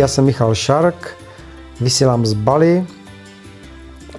[0.00, 1.16] Já jsem Michal Šark,
[1.80, 2.86] vysílám z Bali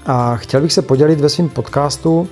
[0.06, 2.30] a chtěl bych se podělit ve svém podcastu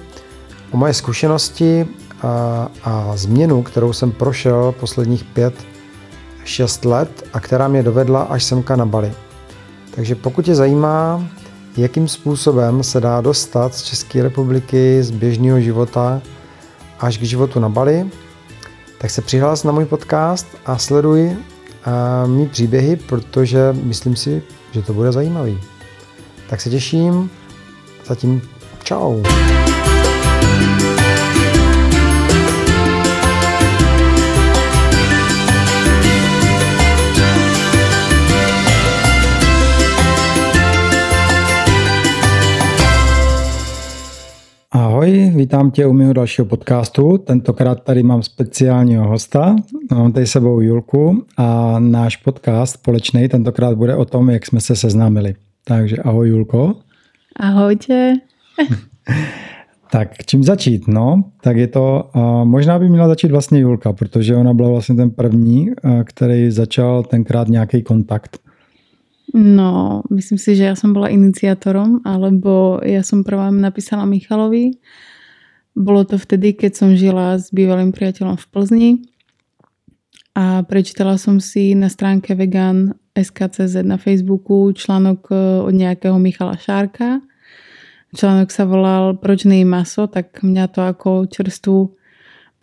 [0.71, 1.87] o moje zkušenosti
[2.21, 5.53] a, a změnu, kterou jsem prošel posledních pět,
[6.45, 9.13] šest let a která mě dovedla až semka na Bali.
[9.95, 11.27] Takže pokud tě zajímá,
[11.77, 16.21] jakým způsobem se dá dostat z České republiky, z běžného života
[16.99, 18.09] až k životu na Bali,
[18.97, 21.37] tak se přihlás na můj podcast a sleduj
[21.85, 25.59] a mý příběhy, protože myslím si, že to bude zajímavý.
[26.49, 27.29] Tak se těším.
[28.05, 28.41] Zatím
[28.83, 29.23] čau.
[45.09, 47.17] Ahoj, vítám tě u mého dalšího podcastu.
[47.17, 49.55] Tentokrát tady mám speciálního hosta.
[49.91, 54.75] Mám tady sebou Julku a náš podcast společný tentokrát bude o tom, jak jsme se
[54.75, 55.35] seznámili.
[55.63, 56.75] Takže ahoj Julko.
[57.35, 58.13] Ahoj tě.
[59.91, 60.87] tak čím začít?
[60.87, 62.09] No, tak je to,
[62.43, 65.69] možná by měla začít vlastně Julka, protože ona byla vlastně ten první,
[66.03, 68.39] který začal tenkrát nějaký kontakt.
[69.33, 74.81] No, myslím si, že ja som bola iniciátorom, alebo ja som prvá napísala Michalovi.
[75.77, 78.91] Bolo to vtedy, keď som žila s bývalým priateľom v Plzni
[80.33, 85.35] a prečítala som si na stránke vegan SKCZ na Facebooku článok e,
[85.67, 87.21] od nejakého Michala Šárka.
[88.15, 91.93] Článok sa volal Proč maso, tak mňa to ako čerstvú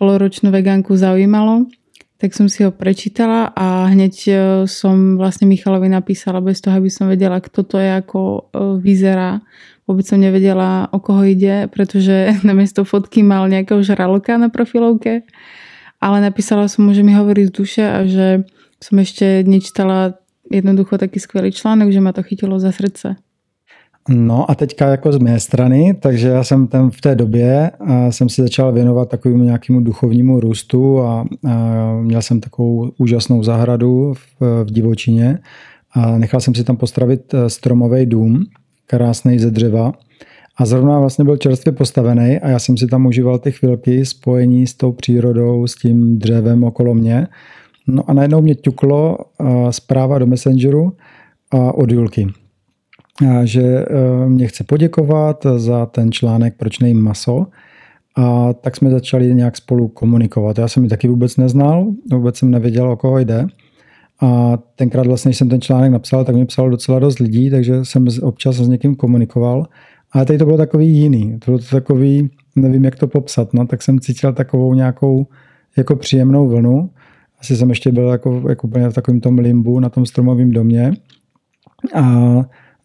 [0.03, 1.71] poloročnú vegánku zaujímalo
[2.17, 6.89] tak som si ho prečítala a hneď e, som vlastne Michalovi napísala bez toho, aby
[6.89, 8.41] som vedela, kto to je, ako e,
[8.81, 9.45] vyzerá.
[9.85, 15.29] Vôbec som nevedela, o koho ide, pretože namiesto fotky mal nejakého žraloka na profilovke.
[16.01, 18.49] Ale napísala som mu, že mi hovorí z duše a že
[18.81, 20.17] som ešte nečítala
[20.49, 23.17] jednoducho taký skvělý článek, že ma to chytilo za srdce.
[24.09, 27.71] No a teďka jako z mé strany, takže já jsem tam v té době
[28.11, 34.15] jsem si začal věnovat takovému nějakému duchovnímu růstu a, a měl jsem takovou úžasnou zahradu
[34.15, 35.39] v, v divočině
[35.93, 38.45] a nechal jsem si tam postravit e, stromový dům,
[38.87, 39.93] krásný ze dřeva
[40.57, 44.67] a zrovna vlastně byl čerstvě postavený a já jsem si tam užíval ty chvilky spojení
[44.67, 47.27] s tou přírodou, s tím dřevem okolo mě.
[47.87, 49.19] No a najednou mě ťuklo
[49.71, 50.93] zpráva do Messengeru
[51.75, 52.27] od Julky
[53.45, 57.47] že eh, mě chce poděkovat za ten článek Proč nejím maso.
[58.17, 60.59] A tak jsme začali nějak spolu komunikovat.
[60.59, 63.47] Já jsem ji taky vůbec neznal, vůbec jsem nevěděl, o koho jde.
[64.21, 67.85] A tenkrát vlastně, když jsem ten článek napsal, tak mě psalo docela dost lidí, takže
[67.85, 69.67] jsem občas s někým komunikoval.
[70.13, 71.39] Ale teď to bylo takový jiný.
[71.39, 75.27] To bylo to takový, nevím, jak to popsat, no, tak jsem cítil takovou nějakou
[75.77, 76.91] jako příjemnou vlnu.
[77.41, 80.93] Asi jsem ještě byl jako, jako úplně v takovém tom limbu na tom stromovém domě.
[81.95, 82.37] A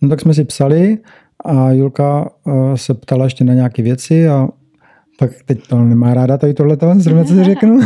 [0.01, 0.97] No tak jsme si psali
[1.45, 4.47] a Julka eh, se ptala ještě na nějaké věci a
[5.19, 7.79] tak teď to nemá ráda tady tohleto, zrovna co si řeknu.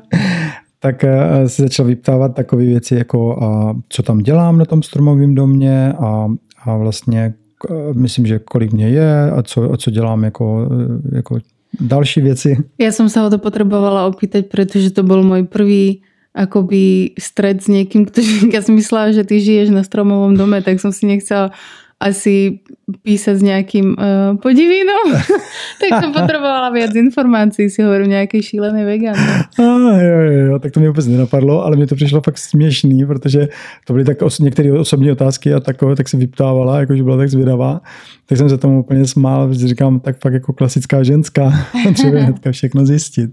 [0.80, 5.34] tak eh, se začal vyptávat takové věci, jako a co tam dělám na tom stromovém
[5.34, 6.28] domě a,
[6.64, 7.34] a vlastně
[7.70, 10.68] eh, myslím, že kolik mě je a co, a co dělám jako,
[11.12, 11.38] jako
[11.80, 12.56] další věci.
[12.78, 16.00] Já jsem se o to potřebovala opýtať, protože to byl můj první
[16.36, 18.20] akoby stred s niekým, kto
[18.54, 21.56] ja som myslela, že ty žiješ na stromovom dome, tak som si nechcela
[21.96, 22.60] asi
[23.02, 25.16] písať s nejakým uh, podivínom.
[25.80, 29.16] tak som potrebovala viac informácií, si hovorím, nějaký šílený vegan.
[29.16, 33.06] Ah, jo, jo, jo, tak to mě vůbec nenapadlo, ale mě to přišlo fakt směšný,
[33.06, 33.48] protože
[33.86, 37.30] to byly tak os- některé osobní otázky a takové, tak se vyptávala, jakože byla tak
[37.30, 37.80] zvědavá.
[38.26, 41.52] Tak jsem se tomu úplně smál, říkám, tak fakt jako klasická ženská,
[41.94, 43.30] třeba hnedka všechno zjistit.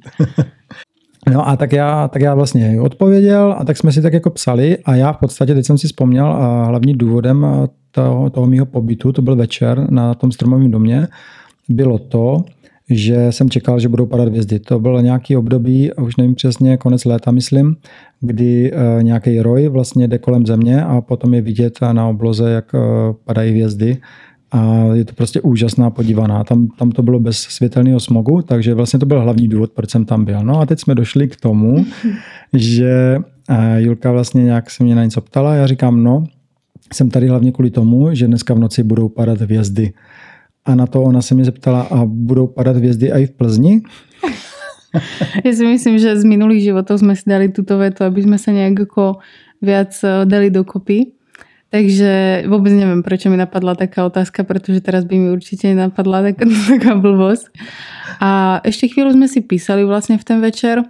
[1.32, 4.78] No a tak já, tak já vlastně odpověděl a tak jsme si tak jako psali
[4.86, 7.48] a já v podstatě, teď jsem si vzpomněl, a hlavní důvodem
[7.92, 11.08] toho, toho mého pobytu, to byl večer na tom stromovém domě,
[11.70, 12.44] bylo to,
[12.90, 14.60] že jsem čekal, že budou padat hvězdy.
[14.60, 17.76] To bylo nějaký období, už nevím přesně, konec léta, myslím,
[18.22, 22.76] kdy e, nějaký roj vlastně jde kolem země a potom je vidět na obloze, jak
[22.76, 22.80] e,
[23.26, 23.98] padají hvězdy
[24.54, 26.44] a je to prostě úžasná podívaná.
[26.44, 30.06] Tam, tam to bylo bez světelného smogu, takže vlastně to byl hlavní důvod, proč jsem
[30.06, 30.40] tam byl.
[30.44, 31.86] No a teď jsme došli k tomu,
[32.54, 33.18] že
[33.50, 36.24] eh, Julka vlastně nějak se mě na něco ptala, já říkám, no,
[36.94, 39.94] jsem tady hlavně kvůli tomu, že dneska v noci budou padat hvězdy.
[40.66, 43.82] A na to ona se mě zeptala, a budou padat hvězdy i v Plzni?
[45.46, 48.52] Já si myslím, že z minulých životů jsme si dali tuto vetu, aby jsme se
[48.52, 49.16] nějak jako
[49.62, 51.12] viac eh, dali dokopy.
[51.74, 56.46] Takže vôbec neviem, prečo mi napadla taká otázka, pretože teraz by mi určite napadla taká,
[57.02, 57.50] blbosť.
[58.22, 60.86] A ešte chvíľu sme si písali vlastne v ten večer,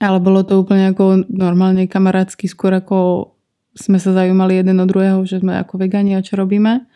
[0.00, 3.28] ale bolo to úplne ako normálne kamarátsky, skôr ako
[3.76, 6.88] sme sa zaujímali jeden od druhého, že sme ako vegani a čo robíme.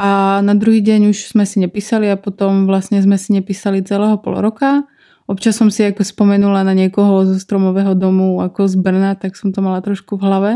[0.00, 4.16] A na druhý deň už sme si nepísali a potom vlastne sme si nepísali celého
[4.16, 4.88] pol roka.
[5.28, 9.52] Občas som si ako spomenula na niekoho zo stromového domu ako z Brna, tak som
[9.52, 10.52] to mala trošku v hlave.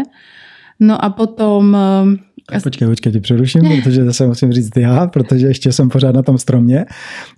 [0.81, 1.77] No a potom
[2.53, 6.23] a počkej, počkej, ti přeruším, protože zase musím říct já, protože ještě jsem pořád na
[6.23, 6.85] tom stromě.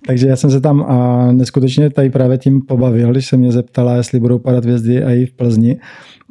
[0.07, 3.95] Takže já jsem se tam a neskutečně tady právě tím pobavil, když se mě zeptala,
[3.95, 5.79] jestli budou padat hvězdy i v Plzni,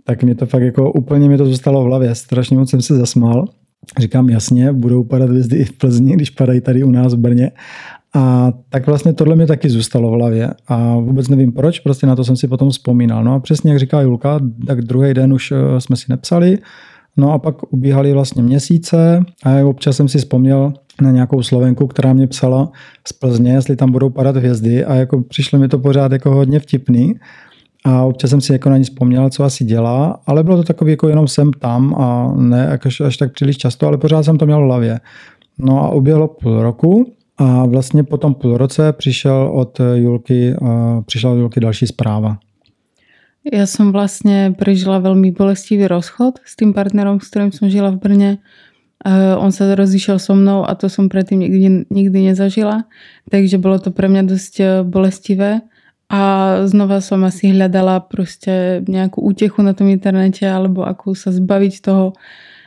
[0.05, 2.14] tak mě to fakt jako úplně mi to zůstalo v hlavě.
[2.14, 3.44] Strašně moc jsem se zasmál.
[3.99, 7.50] Říkám jasně, budou padat hvězdy i v Plzni, když padají tady u nás v Brně.
[8.14, 10.50] A tak vlastně tohle mě taky zůstalo v hlavě.
[10.69, 13.25] A vůbec nevím proč, prostě na to jsem si potom vzpomínal.
[13.25, 16.58] No a přesně jak říká Julka, tak druhý den už eh, jsme si nepsali,
[17.19, 20.73] No a pak ubíhaly vlastně měsíce a občas jsem si vzpomněl
[21.03, 22.70] na nějakou Slovenku, která mě psala
[23.09, 26.61] z Plzně, jestli tam budou padat hvězdy a jako přišlo mi to pořád jako hodně
[26.61, 27.15] vtipný.
[27.85, 30.91] A občas jsem si jako na ní vzpomněl, co asi dělá, ale bylo to takový
[30.91, 34.47] jako jenom sem tam a ne až, až tak příliš často, ale pořád jsem to
[34.47, 35.00] měl v hlavě.
[35.59, 40.55] No a uběhlo půl roku a vlastně po tom půl roce přišel od Julky,
[41.06, 42.38] přišla od Julky další zpráva.
[43.48, 48.00] Ja som vlastne prežila veľmi bolestivý rozchod s tým partnerom, s ktorým som žila v
[48.00, 48.30] Brne.
[49.00, 52.84] Uh, on sa rozišiel so mnou a to som predtým nikdy, nikdy nezažila.
[53.32, 55.64] Takže bolo to pre mňa dosť e, bolestivé.
[56.08, 56.20] A
[56.64, 62.16] znova som asi hľadala proste nejakú útechu na tom internete alebo ako sa zbaviť toho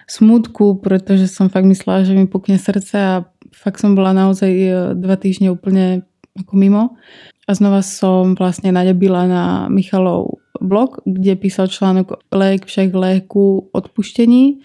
[0.06, 3.14] smutku, pretože som fakt myslela, že mi pukne srdce a
[3.54, 6.06] fakt som bola naozaj e, dva týždne úplne
[6.42, 6.98] ako mimo.
[7.46, 14.62] A znova som vlastne nadebila na Michalov blog, kde písal článok Lék však léku odpuštení.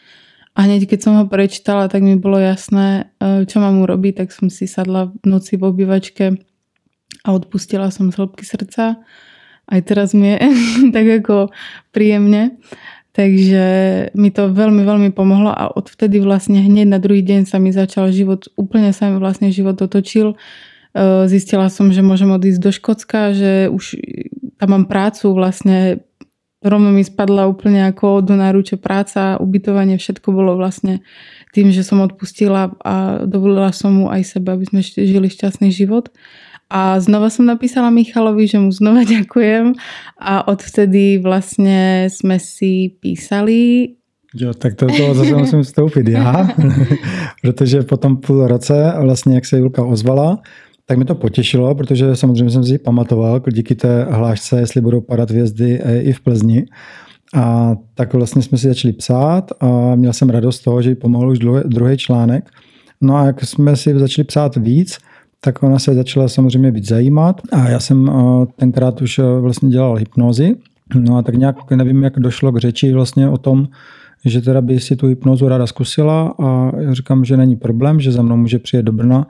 [0.56, 4.28] A hneď keď som ho prečítala, tak mi bolo jasné, e, čo mám urobiť, tak
[4.32, 6.40] som si sadla v noci v obývačke
[7.24, 8.96] a odpustila som z hĺbky srdca.
[9.66, 10.36] Aj teraz mi je
[10.96, 11.52] tak ako
[11.92, 12.56] príjemne.
[13.12, 13.64] Takže
[14.12, 18.12] mi to veľmi, veľmi pomohlo a odvtedy vlastne hneď na druhý deň sa mi začal
[18.12, 20.36] život, úplne sa mi vlastne život otočil.
[20.36, 23.96] E, zistila som, že môžem odísť do Škótska, že už
[24.56, 26.00] tam mám prácu vlastne
[26.64, 31.04] rovno mi spadla úplne ako do náruče práca, ubytovanie, všetko bolo vlastne
[31.54, 36.10] tým, že som odpustila a dovolila som mu aj sebe, aby sme žili šťastný život.
[36.66, 39.78] A znova som napísala Michalovi, že mu znova ďakujem.
[40.18, 43.94] A odvtedy vlastne sme si písali.
[44.36, 46.48] Jo, tak to, to zase musím vstoupit já,
[47.42, 50.38] protože po tom půl roce vlastně, jak se Julka ozvala,
[50.86, 55.30] tak mi to potěšilo, protože samozřejmě jsem si pamatoval díky té hlášce, jestli budou padat
[55.30, 56.66] hvězdy i v Plzni.
[57.34, 60.94] A tak vlastně jsme si začali psát a měl jsem radost z toho, že jí
[60.94, 62.50] pomohl už druhý článek.
[63.00, 64.98] No a jak jsme si začali psát víc,
[65.40, 68.10] tak ona se začala samozřejmě víc zajímat a já jsem
[68.56, 70.54] tenkrát už vlastně dělal hypnozy.
[70.94, 73.68] No a tak nějak nevím, jak došlo k řeči vlastně o tom,
[74.24, 78.12] že teda by si tu hypnozu ráda zkusila a já říkám, že není problém, že
[78.12, 79.26] za mnou může přijet do Brna,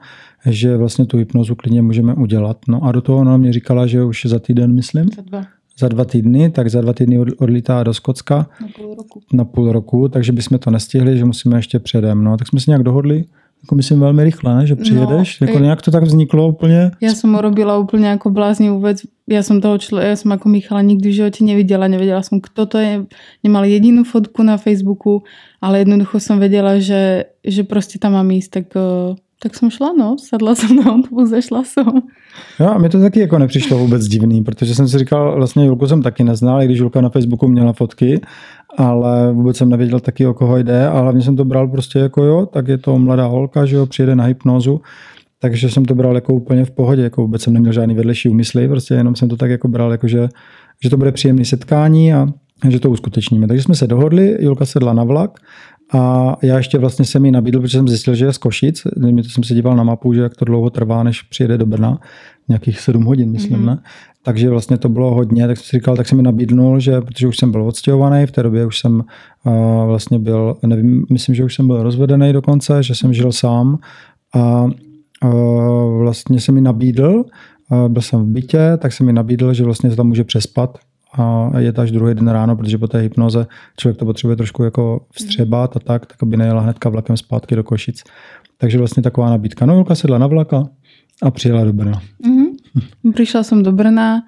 [0.49, 2.57] že vlastně tu hypnozu klidně můžeme udělat.
[2.67, 5.09] No a do toho ona mě říkala, že už za týden, myslím.
[5.15, 5.43] Za dva.
[5.79, 8.47] Za dva týdny, tak za dva týdny odlítá do Skotska.
[8.61, 9.21] Na půl roku.
[9.33, 12.23] Na půl roku, takže bychom to nestihli, že musíme ještě předem.
[12.23, 13.25] No, tak jsme se nějak dohodli,
[13.63, 14.67] jako myslím velmi rychle, ne?
[14.67, 15.39] že no, přijedeš.
[15.39, 16.91] No, jako nějak to tak vzniklo úplně.
[17.01, 19.01] Já jsem urobila úplně jako bláznivou vec.
[19.29, 21.87] Já jsem toho člověka, já jsem jako Michala nikdy v životě neviděla.
[21.87, 23.05] Nevěděla jsem, kdo to je.
[23.43, 25.23] Nemal jedinou fotku na Facebooku,
[25.61, 28.49] ale jednoducho jsem věděla, že, že prostě tam mám jíst.
[28.49, 31.85] Tak, eh, tak jsem šla, no, sedla jsem na autobus a šla jsem.
[32.59, 35.87] Jo, a mi to taky jako nepřišlo vůbec divný, protože jsem si říkal, vlastně Julku
[35.87, 38.21] jsem taky neznal, i když Julka na Facebooku měla fotky,
[38.77, 42.23] ale vůbec jsem nevěděl taky, o koho jde a hlavně jsem to bral prostě jako
[42.23, 44.81] jo, tak je to mladá holka, že jo, přijede na hypnozu,
[45.39, 48.67] takže jsem to bral jako úplně v pohodě, jako vůbec jsem neměl žádný vedlejší úmysly,
[48.67, 50.29] prostě jenom jsem to tak jako bral, jako že,
[50.83, 52.27] že to bude příjemné setkání a
[52.69, 53.47] že to uskutečníme.
[53.47, 55.39] Takže jsme se dohodli, Julka sedla na vlak
[55.93, 58.83] a já ještě vlastně jsem jí nabídl, protože jsem zjistil, že je z Košic.
[58.83, 61.99] to jsem se díval na mapu, že jak to dlouho trvá, než přijede do Brna.
[62.47, 63.65] Nějakých sedm hodin, myslím, mm-hmm.
[63.65, 63.79] ne?
[64.23, 67.27] Takže vlastně to bylo hodně, tak jsem si říkal, tak jsem mi nabídnul, že protože
[67.27, 69.03] už jsem byl odstěhovaný, v té době už jsem
[69.43, 69.53] uh,
[69.87, 73.77] vlastně byl, nevím, myslím, že už jsem byl rozvedený dokonce, že jsem žil sám
[74.35, 77.23] a uh, vlastně jsem mi nabídl,
[77.71, 80.77] uh, byl jsem v bytě, tak jsem mi nabídl, že vlastně se tam může přespat
[81.13, 83.47] a je až druhý den ráno, protože po té hypnoze
[83.77, 87.63] člověk to potřebuje trošku jako vstřebat a tak, tak aby nejela hnedka vlakem zpátky do
[87.63, 88.03] Košic.
[88.57, 89.65] Takže vlastně taková nabídka.
[89.65, 90.67] No, Julka sedla na vlaka
[91.23, 92.01] a přijela do Brna.
[92.25, 93.13] Mm-hmm.
[93.13, 94.21] Přišla jsem do Brna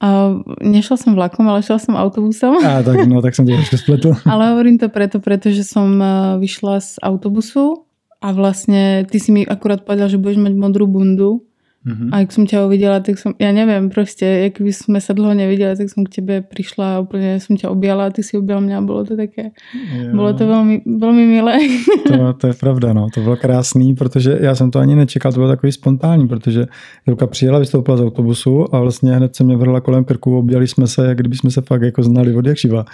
[0.00, 0.32] a
[0.64, 2.64] nešla som vlakom, ale šla som autobusom.
[2.64, 4.16] A tak, no, tak som to trošku spletl.
[4.32, 7.84] ale hovorím to preto, pretože som e, vyšla z autobusu
[8.24, 11.44] a vlastne ty si mi akurát povedal, že budeš mať modrú bundu
[11.80, 12.12] Mm-hmm.
[12.12, 15.32] A jak som ťa uvidela, tak som, ja neviem, proste, jak by sme sa dlho
[15.32, 18.60] nevideli, tak som k tebe prišla a úplne som ťa objala a ty si objal
[18.60, 20.12] mňa, bolo to také, jo.
[20.12, 21.56] bylo to velmi, velmi milé.
[22.10, 25.40] To, to je pravda, no, to bylo krásný, protože já jsem to ani nečekal, to
[25.40, 26.66] bylo takový spontánní, protože
[27.06, 30.86] Julka přijela, vystoupila z autobusu a vlastně hned se mě vrhla kolem krku, objali jsme
[30.86, 32.84] se, jak kdyby jsme se fakt jako znali od jak živa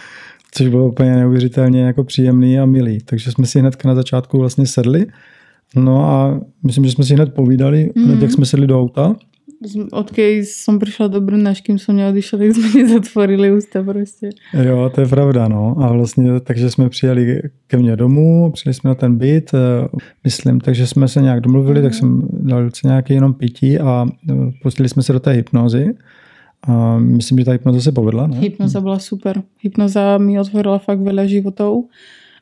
[0.52, 2.98] což bylo úplně neuvěřitelně jako příjemný a milý.
[3.04, 5.06] Takže jsme si hned na začátku vlastně sedli
[5.76, 8.04] No a myslím, že jsme si hned povídali, mm-hmm.
[8.04, 9.16] hned jak jsme sedli do auta.
[9.92, 14.30] Odkej som prišla do Brna, až kým som neodišla, tak jsme nezatvorili ústa prostě.
[14.52, 15.76] Jo, to je pravda, no.
[15.78, 19.88] A vlastně, takže jsme přijeli ke mně domů, přijeli jsme na ten byt, eh,
[20.24, 21.84] myslím, takže jsme se nějak domluvili, mm.
[21.84, 25.94] tak jsem dal nějaký jenom pití a eh, pustili jsme se do té hypnozy.
[26.68, 28.38] A myslím, že ta hypnoza se povedla, ne?
[28.38, 29.42] Hypnoza byla super.
[29.60, 31.86] Hypnoza mi otvorila fakt veľa životov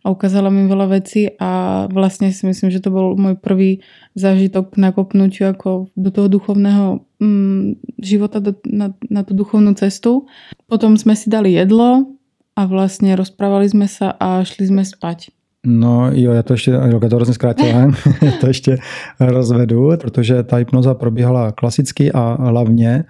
[0.05, 3.81] a ukázala mi veľa vecí a vlastne si myslím, že to bol môj prvý
[4.13, 10.29] zážitok na kopnutiu ako do toho duchovného mm, života, do, na, na tú duchovnú cestu.
[10.69, 12.05] Potom sme si dali jedlo
[12.53, 15.33] a vlastne rozprávali sme sa a šli sme spať.
[15.67, 17.93] No jo, já to ještě, Jolka to hrozně zkrátila,
[18.41, 18.79] to ještě
[19.21, 23.05] rozvedu, protože ta hypnoza probíhala klasicky a hlavně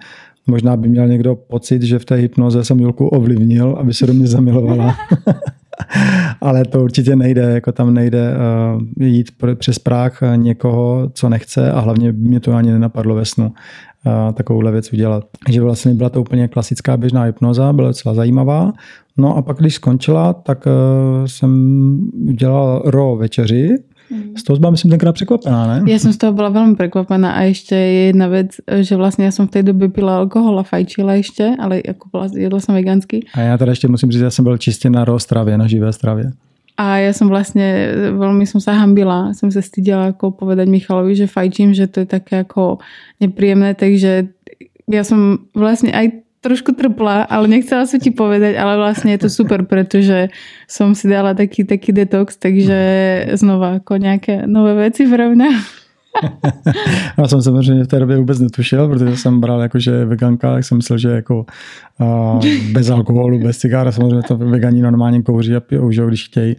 [0.47, 4.13] možná by měl někdo pocit, že v té hypnoze jsem Julku ovlivnil, aby se do
[4.13, 4.95] mě zamilovala.
[6.41, 8.33] ale to určitě nejde, jako tam nejde
[8.75, 13.45] uh, jít přes práh někoho, co nechce a hlavně mě to ani nenapadlo ve snu
[13.45, 15.23] uh, takovouhle věc udělat.
[15.45, 18.73] Takže vlastně byla to úplně klasická běžná hypnoza, byla docela zajímavá.
[19.17, 23.75] No a pak, když skončila, tak uh, jsem udělal ro večeři,
[24.37, 25.91] z toho byla, myslím, tenkrát překvapená, ne?
[25.91, 29.31] Já jsem z toho byla velmi překvapená a ještě je jedna věc, že vlastně já
[29.31, 33.25] jsem v té době pila alkohol a fajčila ještě, ale jako byla, jedla jsem vegansky.
[33.33, 35.67] A já teda ještě musím říct, že já jsem byl čistě na raw stravě, na
[35.67, 36.31] živé stravě.
[36.77, 41.27] A já jsem vlastně, velmi jsem se hambila, jsem se styděla jako povedať Michalovi, že
[41.27, 42.77] fajčím, že to je také jako
[43.21, 44.27] nepříjemné, takže
[44.91, 46.11] já jsem vlastně aj
[46.45, 50.29] trošku trpla, ale nechcela som ti povedať, ale vlastne je to super, pretože
[50.69, 52.77] som si dala taký, taký detox, takže
[53.33, 55.81] znova ako nejaké nové veci pre mňa.
[57.17, 60.63] Já jsem samozřejmě v té době vůbec netušil, protože jsem bral jako, že veganka, tak
[60.63, 61.45] jsem myslel, že jako
[62.01, 62.39] uh,
[62.71, 66.55] bez alkoholu, bez cigára, samozřejmě to vegani normálně kouří a pijou, že když chtějí.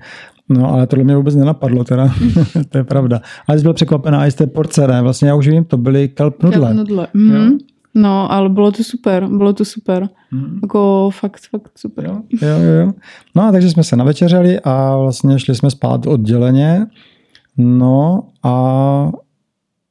[0.49, 2.15] No ale tohle mě vůbec nenapadlo teda,
[2.69, 3.21] to je pravda.
[3.49, 5.03] Ale jsi byl překvapená i z té porce, ne?
[5.03, 6.67] Vlastně já už vím, to byly kelp nudle.
[6.67, 7.07] Kelp nudle.
[7.15, 7.59] Mm.
[7.97, 10.09] No, ale bylo to super, bylo to super.
[10.31, 10.59] Mm.
[10.63, 12.05] Jako fakt, fakt super.
[12.05, 12.93] Jo, jo, jo.
[13.35, 16.87] No a takže jsme se navečeřeli a vlastně šli jsme spát odděleně.
[17.57, 19.13] No a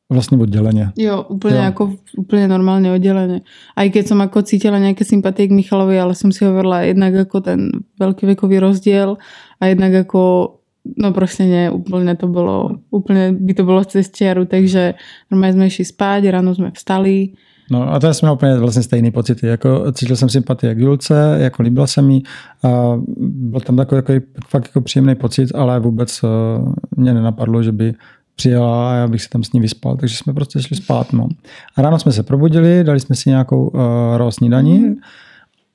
[0.10, 0.92] vlastně odděleně.
[0.98, 1.62] Jo, úplně jo.
[1.62, 3.42] jako úplně normálně odděleně.
[3.76, 7.14] A i keď jsem jako cítila nějaké sympatie k Michalovi, ale jsem si hovorila jednak
[7.14, 7.70] jako ten
[8.00, 9.18] velký věkový rozdíl
[9.60, 10.54] a jednak jako
[10.98, 14.94] no prostě ne, úplně to bylo, úplně by to bylo cez čiaru, takže
[15.32, 17.30] normálně jsme šli spát, ráno jsme vstali,
[17.72, 19.48] No a to jsme úplně vlastně stejný pocity.
[19.48, 22.22] Jako, cítil jsem sympatie k Julce, jako líbila se mi.
[22.64, 27.72] A byl tam takový jako, fakt jako příjemný pocit, ale vůbec uh, mě nenapadlo, že
[27.72, 27.94] by
[28.36, 31.14] přijela a já bych se tam s ní vyspal, takže jsme prostě šli spát.
[31.14, 31.28] No.
[31.76, 33.82] A ráno jsme se probudili, dali jsme si nějakou uh,
[34.18, 34.96] raw snídaní mm.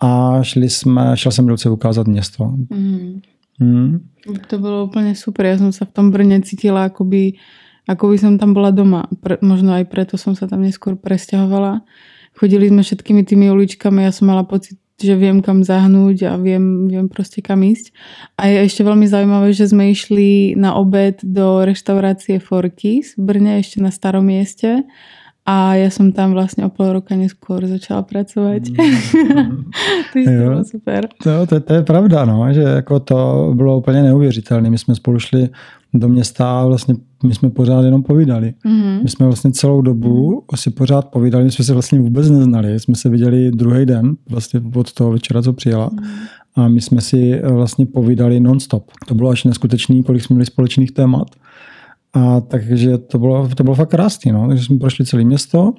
[0.00, 2.44] a šli jsme, šel jsem Julce ukázat město.
[2.70, 3.20] Mm.
[3.60, 4.00] Mm.
[4.46, 7.32] To bylo úplně super, já jsem se v tom Brně cítila akoby
[7.90, 9.10] ako by som tam bola doma.
[9.18, 11.82] Pre, možno aj preto som sa tam neskôr presťahovala.
[12.38, 16.86] Chodili sme všetkými tými uličkami, ja som mala pocit, že viem kam zahnúť a viem,
[16.86, 17.90] viem proste kam ísť.
[18.38, 23.58] A je ešte veľmi zaujímavé, že sme išli na obed do reštaurácie Forkis v Brne,
[23.58, 24.86] ešte na starom mieste
[25.46, 28.62] a já jsem tam vlastně o půl roka neskôr začala pracovat.
[28.68, 29.70] Mm.
[30.12, 31.08] to je super.
[31.22, 34.70] To, to, to, je pravda, no, že jako to bylo úplně neuvěřitelné.
[34.70, 35.48] My jsme spolu šli
[35.94, 36.94] do města a vlastně
[37.24, 38.54] my jsme pořád jenom povídali.
[38.64, 39.02] Mm.
[39.02, 40.56] My jsme vlastně celou dobu mm.
[40.56, 42.80] si pořád povídali, my jsme se vlastně vůbec neznali.
[42.80, 45.90] Jsme se viděli druhý den, vlastně od toho večera, co přijela.
[45.92, 45.98] Mm.
[46.54, 48.90] A my jsme si vlastně povídali non-stop.
[49.08, 51.28] To bylo až neskutečný, kolik jsme měli společných témat.
[52.12, 54.32] A takže to bylo, to bylo fakt krásné.
[54.32, 54.48] No.
[54.48, 55.72] Takže jsme prošli celé město.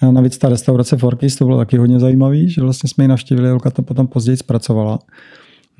[0.00, 3.48] A navíc ta restaurace Forkis, to bylo taky hodně zajímavý, že vlastně jsme ji navštívili,
[3.48, 4.98] Jelka to potom později zpracovala.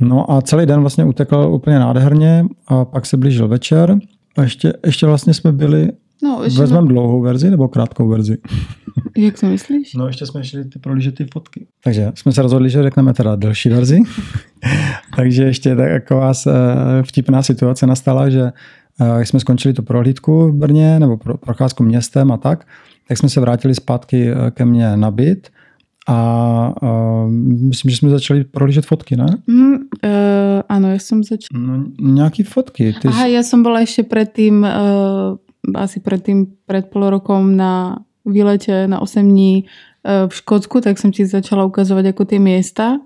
[0.00, 3.98] No a celý den vlastně utekl úplně nádherně a pak se blížil večer
[4.36, 6.80] a ještě, ještě vlastně jsme byli No, Vezmeme na...
[6.80, 8.38] dlouhou verzi nebo krátkou verzi?
[9.16, 9.94] Jak to myslíš?
[9.94, 11.66] No ještě jsme šli ty prolížet ty fotky.
[11.84, 13.98] Takže jsme se rozhodli, že řekneme teda delší verzi.
[15.16, 16.32] Takže ještě taková
[17.02, 18.52] vtipná situace nastala, že
[19.16, 22.66] když jsme skončili tu prohlídku v Brně nebo pro, procházku městem a tak,
[23.08, 25.50] tak jsme se vrátili zpátky eh, ke mně na byt
[26.06, 27.30] a uh,
[27.68, 29.26] myslím, že jsme začali prohlížet fotky, ne?
[29.46, 29.78] Mm, uh,
[30.68, 31.66] ano, já jsem začala.
[31.66, 32.94] No, nějaký fotky.
[33.02, 38.88] Ty Aha, já jsem byla ještě předtím, uh, asi předtím, před půl rokom na výlete
[38.88, 39.64] na 8 dní
[40.28, 43.02] v Škótsku, tak som ti začala ukazovať ako tie miesta,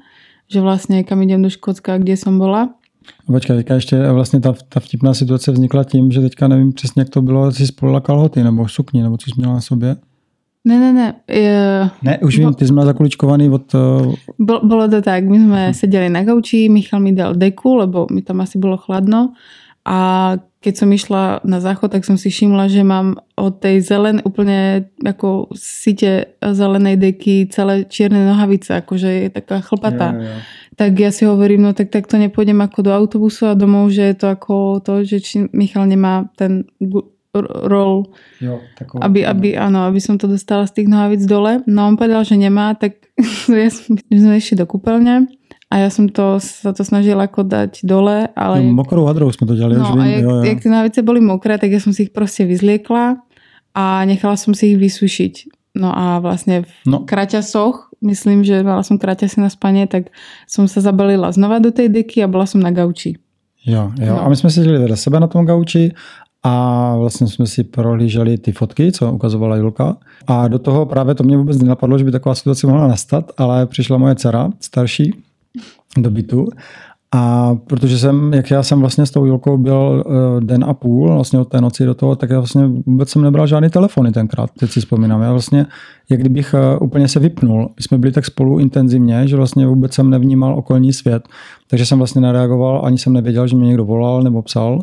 [0.53, 2.77] že vlastne kam idem do Škótska, kde som bola.
[3.27, 7.09] Počkej, teďka ještě vlastně ta, ta vtipná situace vznikla tím, že teďka nevím přesně, jak
[7.09, 9.97] to bylo, jsi spolila kalhoty nebo sukni, nebo co jsi měla na sobě.
[10.65, 11.15] Ne, ne, ne.
[11.29, 11.89] Je...
[12.03, 13.73] Ne, už vím, ty jsi měla zakuličkovaný od...
[14.39, 15.77] Bol, bolo to tak, my sme uh-huh.
[15.77, 19.33] sedeli na gauči, Michal mi dal deku, lebo mi tam asi bolo chladno
[19.89, 24.21] a keď som išla na záchod, tak som si všimla, že mám od tej zelen,
[24.29, 30.13] úplne ako site zelenej deky celé čierne nohavice, akože je taká chlpatá.
[30.13, 30.37] Ja, ja.
[30.77, 34.13] Tak ja si hovorím, no tak, tak to nepôjdem ako do autobusu a domov, že
[34.13, 36.69] je to ako to, že či Michal nemá ten
[37.39, 38.11] rol,
[38.43, 41.63] jo, takovou, aby, aby, áno, aby som to dostala z tých nohavic dole.
[41.71, 43.07] No on povedal, že nemá, tak
[43.51, 45.31] my sme išli do kúpeľne
[45.71, 48.59] a ja som to, sa to snažila ako dať dole, ale...
[48.67, 49.79] No, mokrou hadrou sme to ďali.
[49.79, 50.43] No a jak, jo, jo.
[50.43, 53.23] jak tie nohavice boli mokré, tak ja som si ich proste vyzliekla
[53.79, 55.35] a nechala som si ich vysušiť.
[55.79, 57.07] No a vlastne v no.
[57.07, 60.11] kraťasoch, myslím, že mala som kraťasy na spanie, tak
[60.51, 63.23] som sa zabalila znova do tej deky a bola som na gauči.
[63.63, 64.15] Jo, jo.
[64.17, 64.25] No.
[64.25, 65.93] A my jsme seděli vedle sebe na tom gauči
[66.43, 69.97] a vlastně jsme si prohlíželi ty fotky, co ukazovala Julka.
[70.27, 73.67] A do toho právě to mě vůbec nenapadlo, že by taková situace mohla nastat, ale
[73.67, 75.15] přišla moje dcera, starší,
[75.99, 76.47] do bytu.
[77.15, 81.15] A protože jsem, jak já jsem vlastně s tou Julkou byl uh, den a půl,
[81.15, 84.51] vlastně od té noci do toho, tak já vlastně vůbec jsem nebral žádný telefony tenkrát,
[84.59, 85.23] teď si vzpomínám.
[85.23, 85.67] Já vlastně,
[86.11, 87.71] jak kdybych uh, úplně se vypnul.
[87.77, 91.29] My jsme byli tak spolu intenzivně, že vlastně vůbec jsem nevnímal okolní svět,
[91.71, 94.79] takže jsem vlastně nereagoval, ani jsem nevěděl, že mě někdo volal nebo psal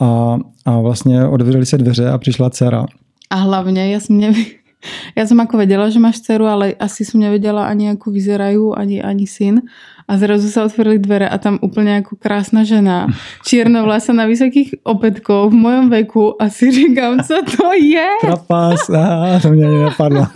[0.00, 2.86] a, a vlastně otevřely se dveře a přišla dcera.
[3.30, 4.58] A hlavně já jsem nevěděl,
[5.18, 9.02] ja som ako vedela, že máš dceru, ale asi som nevedela ani ako vyzerajú, ani,
[9.02, 9.66] ani syn.
[10.08, 13.12] A zrazu sa otvorili dvere a tam úplne ako krásna žena,
[13.44, 18.08] čiernovlasa na vysokých opätkov v mojom veku a si říkám, co to je?
[18.20, 20.26] Trapas, aha, to mě ani napadlo.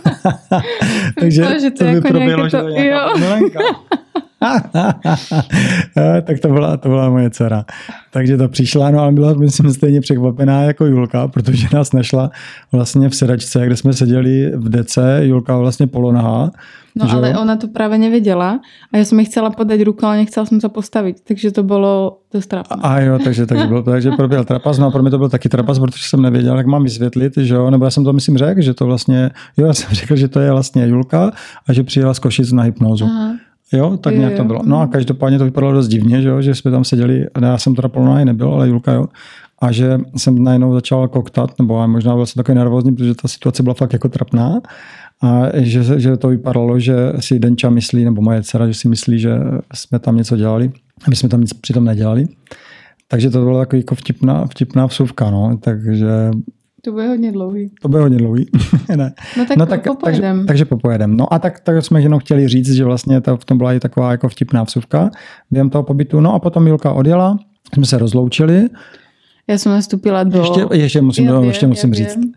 [1.19, 3.59] Takže to, to, to by probělo, že to je nějaká
[6.23, 7.65] tak to byla, to byla moje dcera.
[8.11, 12.31] Takže to přišla, no ale byla, myslím, stejně překvapená jako Julka, protože nás našla
[12.71, 16.51] vlastně v sedačce, kde jsme seděli v dece, Julka vlastně polonahá.
[16.95, 17.15] No že?
[17.15, 18.59] ale ona to právě nevěděla
[18.93, 22.17] a já jsem ji chcela podať ruku, ale nechcela jsem se postavit, takže to bylo
[22.33, 22.77] dost trapné.
[22.81, 25.49] A jo, takže, takže, bylo, takže proběhl trapas, no a pro mě to byl taky
[25.49, 28.61] trapas, protože jsem nevěděl, jak mám vysvětlit, že jo, nebo já jsem to myslím řekl,
[28.61, 31.31] že to vlastně, jo, já jsem řekl, že to je vlastně Julka
[31.67, 33.05] a že přijela z Košic na hypnózu.
[33.05, 33.33] Aha.
[33.73, 34.59] Jo, tak nějak to bylo.
[34.65, 37.75] No a každopádně to vypadalo dost divně, že, jo, že jsme tam seděli, já jsem
[37.75, 39.05] teda polonahý nebyl, ale Julka jo,
[39.61, 43.63] a že jsem najednou začal koktat, nebo možná byl jsem takový nervózní, protože ta situace
[43.63, 44.61] byla fakt jako trapná.
[45.21, 49.19] A že, že to vypadalo, že si Denča myslí, nebo moje dcera, že si myslí,
[49.19, 49.39] že
[49.73, 50.71] jsme tam něco dělali.
[51.05, 52.25] A my jsme tam nic přitom nedělali.
[53.07, 55.57] Takže to bylo takový jako vtipná, vtipná vsuvka, no.
[55.57, 56.31] Takže
[56.85, 57.71] to bude hodně dlouhý.
[57.81, 58.49] To bude hodně dlouhý.
[58.95, 59.13] ne.
[59.37, 60.35] No tak, no tak popojedem.
[60.37, 61.17] Takže, takže popojedem.
[61.17, 63.79] No a tak, tak jsme jenom chtěli říct, že vlastně to, v tom byla i
[63.79, 65.11] taková jako vtipná vsuvka
[65.51, 66.21] během toho pobytu.
[66.21, 67.37] No a potom Milka odjela,
[67.73, 68.69] jsme se rozloučili.
[69.47, 70.39] Já jsem nastupila do...
[70.39, 72.15] Ještě, ještě musím, já ještě musím já říct.
[72.15, 72.33] Vím,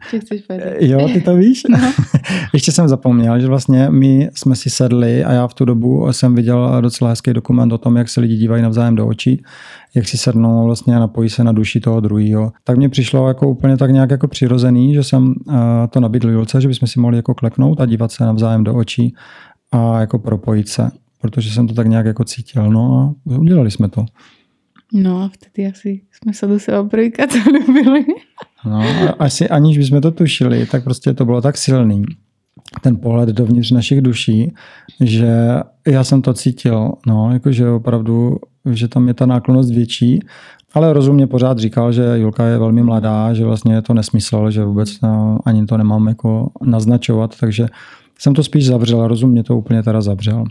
[0.80, 1.62] jo, ty to víš?
[1.70, 1.78] No.
[2.52, 6.34] ještě jsem zapomněl, že vlastně my jsme si sedli a já v tu dobu jsem
[6.34, 9.42] viděl docela hezký dokument o tom, jak se lidi dívají navzájem do očí,
[9.94, 12.52] jak si sednou vlastně a napojí se na duši toho druhého.
[12.64, 15.54] Tak mně přišlo jako úplně tak nějak jako přirozený, že jsem uh,
[15.90, 19.14] to nabídl Julce, že bychom si mohli jako kleknout a dívat se navzájem do očí
[19.72, 20.90] a jako propojit se,
[21.20, 22.70] protože jsem to tak nějak jako cítil.
[22.70, 24.04] No a udělali jsme to.
[24.96, 28.04] No a vtedy asi jsme se do sebe prvýkrát zalubili.
[28.64, 28.82] No,
[29.22, 32.04] asi aniž bychom to tušili, tak prostě to bylo tak silný,
[32.80, 34.54] ten pohled dovnitř našich duší,
[35.00, 38.36] že já jsem to cítil, no, jakože opravdu,
[38.70, 40.20] že tam je ta náklonost větší,
[40.74, 44.64] ale rozumně pořád říkal, že Julka je velmi mladá, že vlastně je to nesmysl, že
[44.64, 47.68] vůbec no, ani to nemám jako naznačovat, takže
[48.18, 50.44] jsem to spíš zavřel, rozumně to úplně teda zavřel.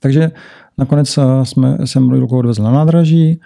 [0.00, 0.30] Takže
[0.78, 3.40] nakonec eh, jsme, jsem Julku odvezl na nádraží,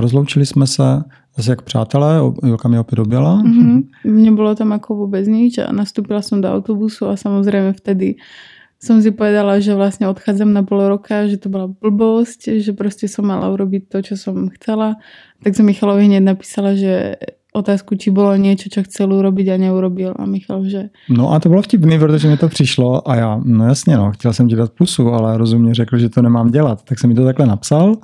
[0.00, 1.04] rozloučili jsme se
[1.36, 3.42] zase jak přátelé, Julka mě opět objela.
[3.42, 3.82] Mm-hmm.
[4.04, 8.14] Mně bylo tam jako vůbec nič a nastúpila jsem do autobusu a samozřejmě vtedy
[8.76, 13.08] som si povedala, že vlastně odchádzam na pol roka, že to byla blbosť, že prostě
[13.08, 15.00] som mala urobiť to, čo som chcela.
[15.42, 17.16] Tak som Michalovi hneď napísala, že
[17.52, 20.14] otázku, či bylo něco, co chcel urobiť a neurobil.
[20.16, 20.92] A Michal, že...
[21.08, 24.32] No a to bylo vtipný, protože mi to přišlo a já, no jasně, no, chtěl
[24.32, 26.82] jsem ti dát pusu, ale rozumně řekl, že to nemám dělat.
[26.84, 27.96] Tak jsem mi to takhle napsal.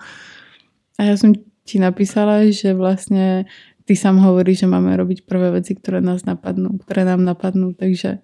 [0.98, 1.32] A já jsem
[1.64, 3.44] ti napísala, že vlastne
[3.84, 8.18] ty sám hovoríš, že máme robiť prvé veci, ktoré nás napadnú, ktoré nám napadnú, takže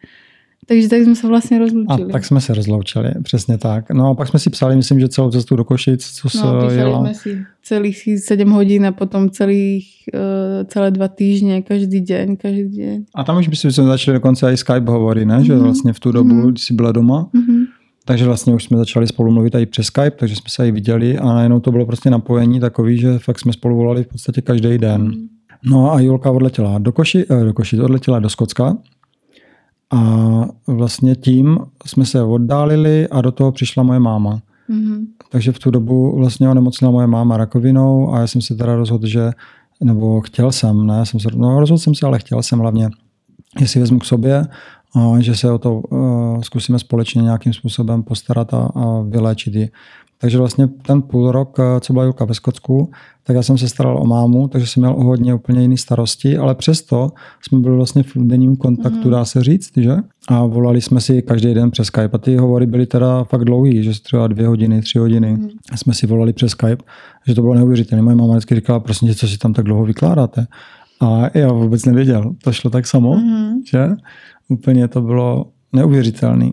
[0.69, 2.09] Takže tak jsme se vlastně rozloučili.
[2.11, 3.91] A tak jsme se rozloučili, přesně tak.
[3.91, 6.71] No a pak jsme si psali, myslím, že celou cestu do Košic, co se No,
[6.71, 7.01] jela.
[7.01, 10.21] jsme si celých 7 hodín a potom celých, uh,
[10.69, 13.05] celé dva týždně, každý den, každý den.
[13.15, 15.45] A tam už myslím, že jsme začali dokonce i Skype hovory, ne?
[15.45, 15.63] Že Mhm.
[15.63, 16.51] vlastně v tu dobu, Mhm.
[16.51, 17.65] když jsi byla doma, Mhm.
[18.09, 21.19] Takže vlastně už jsme začali spolu mluvit i přes Skype, takže jsme se i viděli
[21.19, 24.79] a najednou to bylo prostě napojení takový, že fakt jsme spolu volali v podstatě každý
[24.79, 25.03] den.
[25.03, 25.29] Mhm.
[25.65, 28.77] No a Julka odletěla do Koši, eh, do Koši, odletěla do Skotska
[29.91, 34.41] a vlastně tím jsme se oddálili a do toho přišla moje máma.
[34.69, 35.07] Mhm.
[35.31, 39.07] Takže v tu dobu vlastně onemocněla moje máma rakovinou a já jsem se teda rozhodl,
[39.07, 39.31] že,
[39.85, 42.91] nebo chtěl jsem, ne, jsem se, no rozhodl jsem se, ale chtěl jsem hlavně,
[43.61, 44.45] že si vezmu k sobě
[45.19, 45.83] že se o to
[46.41, 49.71] zkusíme společně nějakým způsobem postarat a, a vyléčit ji.
[50.21, 52.91] Takže vlastně ten půl rok, co byla Julka ve Skotsku,
[53.25, 56.39] tak já jsem se staral o mámu, takže jsem měl o hodně úplně jiný starosti,
[56.39, 57.11] ale přesto
[57.43, 59.11] jsme byli vlastně v denním kontaktu, Mhm.
[59.11, 59.97] dá se říct, že?
[60.29, 63.83] A volali jsme si každý den přes Skype a ty hovory byly teda fakt dlouhý,
[63.83, 65.39] že třeba dvě hodiny, tři hodiny.
[65.73, 66.85] A jsme si volali přes Skype,
[67.27, 68.03] že to bylo neuvěřitelné.
[68.03, 70.47] Moje máma vždycky říkala, prosím tě, co si tam tak dlouho vykládáte?
[71.01, 73.63] A já vůbec nevěděl, to šlo tak samo, Mhm.
[73.71, 73.89] že?
[74.49, 76.51] Úplně to bylo neuvěřitelné.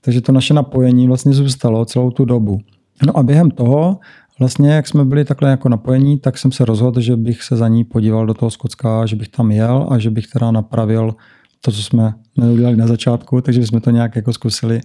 [0.00, 2.60] Takže to naše napojení vlastně zůstalo celou tu dobu.
[3.06, 3.98] No a během toho,
[4.38, 7.68] vlastně jak jsme byli takhle jako napojení, tak jsem se rozhodl, že bych se za
[7.68, 11.14] ní podíval do toho Skotska, že bych tam jel a že bych teda napravil
[11.60, 14.80] to, co jsme neudělali na začátku, takže jsme to nějak jako zkusili,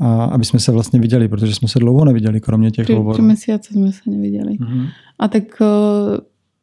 [0.00, 2.96] a aby jsme se vlastně viděli, protože jsme se dlouho neviděli, kromě těch Tři, tři
[2.96, 3.24] hovorů.
[3.24, 4.56] mesiace jsme se neviděli.
[4.60, 4.86] Mhm.
[5.18, 6.18] A tak, eh,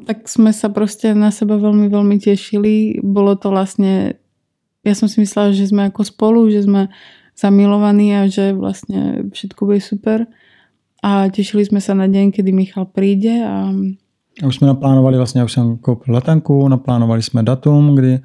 [0.06, 3.00] tak jsme sa prostě na seba veľmi, veľmi tešili.
[3.04, 4.14] Bolo to vlastne,
[4.86, 6.88] ja som si myslela, že sme ako spolu, že sme
[7.36, 10.30] zamilovaní a že vlastne všetko bude super.
[11.04, 13.74] A tešili sme sa na deň, kedy Michal príde a
[14.44, 18.20] A už jsme naplánovali, vlastně já už jsem koupil letenku, naplánovali jsme datum, kdy,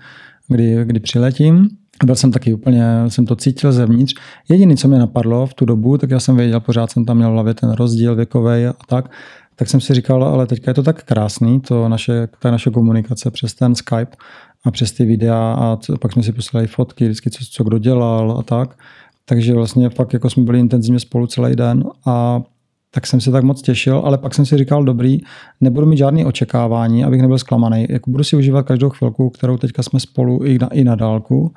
[0.49, 1.69] kdy, kdy přiletím.
[2.05, 4.15] Byl jsem taky úplně, jsem to cítil zevnitř.
[4.49, 7.31] Jediné, co mě napadlo v tu dobu, tak já jsem věděl, pořád jsem tam měl
[7.31, 9.11] v hlavě ten rozdíl věkový a tak,
[9.57, 13.31] tak jsem si říkal, ale teďka je to tak krásný, to naše, ta naše komunikace
[13.31, 14.17] přes ten Skype
[14.65, 17.79] a přes ty videa a co, pak jsme si poslali fotky, vždycky co, co kdo
[17.79, 18.79] dělal a tak.
[19.25, 22.43] Takže vlastně fakt jako jsme byli intenzivně spolu celý den a
[22.91, 25.21] tak jsem se tak moc těšil, ale pak jsem si říkal, dobrý,
[25.61, 27.87] nebudu mít žádný očekávání, abych nebyl zklamaný.
[27.91, 31.53] Jako budu si užívat každou chvilku, kterou teďka jsme spolu i na, i na dálku.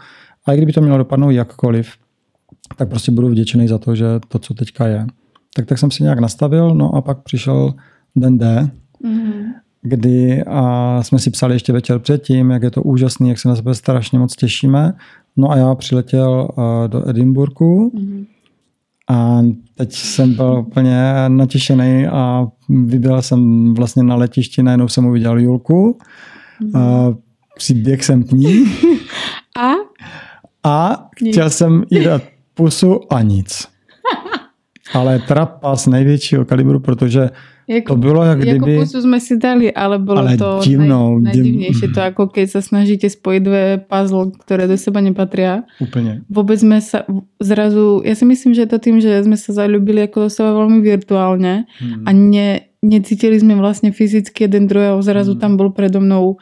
[0.45, 1.91] A i kdyby to mělo dopadnout jakkoliv,
[2.77, 5.05] tak prostě budu vděčený za to, že to, co teďka je.
[5.55, 7.73] Tak tak jsem si nějak nastavil, no a pak přišel
[8.15, 8.69] den D,
[9.03, 9.43] mm,
[9.83, 13.55] kdy a jsme si psali ještě večer předtím, jak je to úžasný, jak se na
[13.55, 14.93] sebe strašně moc těšíme.
[15.37, 18.25] No a já přiletěl a, do Edinburghu mm,
[19.09, 19.41] a
[19.75, 25.97] teď jsem byl úplně natěšený a vyběl jsem vlastně na letišti, najednou jsem uviděl Julku,
[26.59, 26.75] mm.
[26.75, 27.13] a
[27.55, 28.65] přiběh jsem k ní
[29.57, 29.71] A?
[30.63, 31.35] a Nic.
[31.35, 32.21] chtěl jsem jí dát
[32.53, 33.67] pusu a nic.
[34.93, 37.29] Ale trapas největšího kalibru, protože
[37.67, 38.79] Jako, to bylo jak Jako kdyby...
[38.79, 41.87] pusu sme si dali, ale bolo Ale to divnou, naj, div- najdivnejšie.
[41.95, 45.63] To ako keď sa snažíte spojiť dve puzzle, ktoré do seba nepatria.
[45.79, 46.21] Úplně.
[46.27, 47.07] Vôbec sme sa
[47.39, 48.03] zrazu...
[48.03, 50.79] Ja si myslím, že je to tým, že sme sa zalúbili ako do seba veľmi
[50.79, 52.03] virtuálne Hmm.
[52.03, 52.49] a ne,
[52.81, 54.99] necítili sme vlastne fyzicky jeden druhého.
[54.99, 55.39] Zrazu Hmm.
[55.39, 56.35] tam bol predo mnou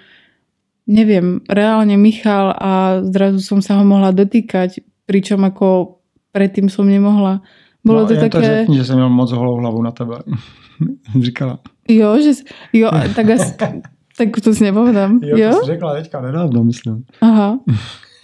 [0.87, 2.71] neviem, reálne Michal a
[3.05, 5.97] zrazu som sa ho mohla dotýkať, pričom ako
[6.31, 7.39] predtým som nemohla.
[7.85, 8.57] Bolo no, to jen to také...
[8.59, 10.15] řekni, že jsem měl moc holou hlavu na tebe.
[11.21, 11.59] Říkala.
[11.89, 12.31] Jo, že...
[12.73, 13.53] Jo, tak asi...
[14.17, 15.19] Tak to si nepovedám.
[15.23, 15.49] Jo, Jo?
[15.49, 17.03] to jsi řekla teďka nedávno, myslím.
[17.21, 17.59] Aha.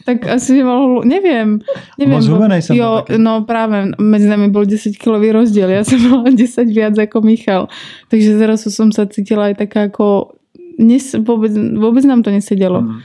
[0.07, 1.59] Tak asi nemohol, neviem.
[1.99, 3.19] neviem Moc bo- hubenej som Jo, taký.
[3.19, 5.67] no práve, medzi nami bol 10 kilový rozdiel.
[5.67, 7.67] Ja som mala 10 viac ako Michal.
[8.07, 10.31] Takže zrazu som sa cítila aj taká ako...
[10.79, 12.87] Nes, vôbec, vôbec nám to nesedelo.
[12.87, 13.03] Hmm.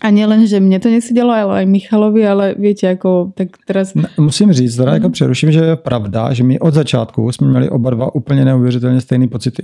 [0.00, 3.94] A nielen, že mne to nesedelo, ale aj Michalovi, ale viete, ako tak teraz...
[3.94, 5.12] Ne, Musím říct, teda jako Mhm.
[5.12, 9.28] přeruším, že je pravda, že my od začátku jsme měli oba dva úplně neuvěřitelně stejné
[9.28, 9.62] pocity.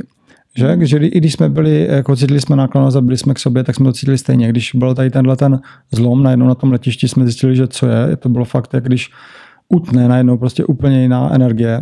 [0.57, 0.85] Že, Mhm.
[0.87, 3.77] že i když jsme byli, jako cítili jsme náklonost a byli jsme k sobě, tak
[3.77, 4.49] jsme to cítili stejně.
[4.49, 5.61] Když byl tady tenhle ten
[5.93, 9.11] zlom, najednou na tom letišti jsme zjistili, že co je, to bylo fakt, jak když
[9.69, 11.81] utne najednou prostě úplně jiná energie.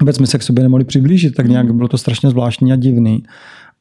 [0.00, 3.22] Vůbec jsme se k sobě nemohli přiblížit, tak nějak bylo to strašně zvláštní a divný.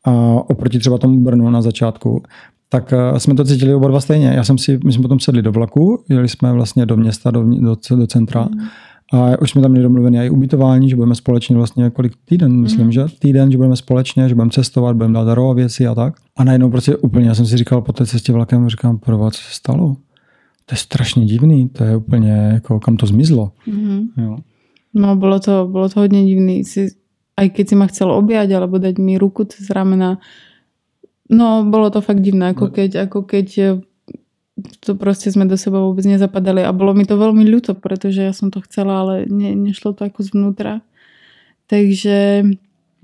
[0.06, 0.12] A
[0.50, 2.24] oproti třeba tomu Brnu na začátku,
[2.70, 4.28] tak eh, jsme to cítili oba dva stejně.
[4.28, 7.44] Já jsem si, my jsme potom sedli do vlaku, jeli jsme vlastně do města, do,
[7.44, 8.50] do, do centra.
[9.14, 12.82] A už jsme tam měli domluvené i ubytování, že budeme společně vlastně kolik týden, myslím,
[12.82, 12.92] Mhm.
[12.92, 16.14] že týden, že budeme společně, že budeme cestovat, budeme dát darovat věci a tak.
[16.38, 19.42] A najednou prostě úplně, já jsem si říkal po té cestě vlakem, říkám, pro co
[19.42, 19.96] se stalo?
[20.66, 23.52] To je strašně divný, to je úplně jako, kam to zmizlo.
[23.68, 24.08] Mhm.
[24.18, 24.38] Jo.
[24.94, 26.66] No, bolo to, bolo to hodne divný.
[26.66, 26.90] Si,
[27.38, 30.18] aj keď si ma chcel objať alebo dať mi ruku cez ramena,
[31.30, 32.72] no, bolo to fakt divné, ako No.
[32.72, 33.82] keď, ako keď eh,
[34.80, 38.34] to prostě jsme do seba vůbec nezapadali a bylo mi to velmi ľúto, protože já
[38.34, 40.82] jsem to chcela, ale ne, nešlo to jako zvnútra.
[41.68, 42.44] Takže...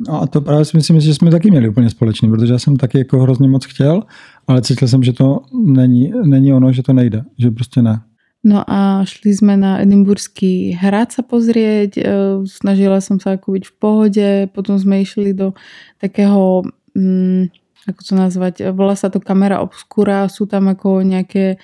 [0.08, 2.76] No a to právě si myslím, že jsme taky měli úplně společný, protože já jsem
[2.76, 4.04] taky jako hrozně moc chtěl,
[4.48, 8.02] ale cítil jsem, že to není, není ono, že to nejde, že prostě ne.
[8.44, 12.04] No a šli jsme na Edimburský hrad sa pozrieť, e,
[12.44, 15.56] snažila som sa ako byť v pohode, potom sme išli do
[15.96, 17.48] takého, mm,
[17.88, 21.58] ako to nazvať, volá sa to kamera obskura, sú tam ako nejaké e,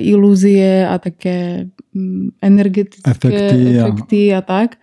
[0.00, 4.76] ilúzie a také mm, energetické efekty, efekty a, a tak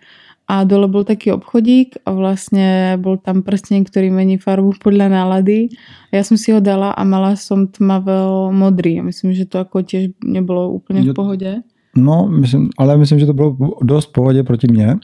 [0.46, 5.74] a dole bol taký obchodík a vlastne bol tam prsteň, ktorý mení farbu podľa nálady.
[6.14, 9.02] A ja som si ho dala a mala som tmavo modrý.
[9.02, 11.62] Myslím, že to ako tiež nebylo úplně v pohodě.
[11.96, 14.96] No, myslím, ale myslím, že to bylo dost v pohodě proti mně,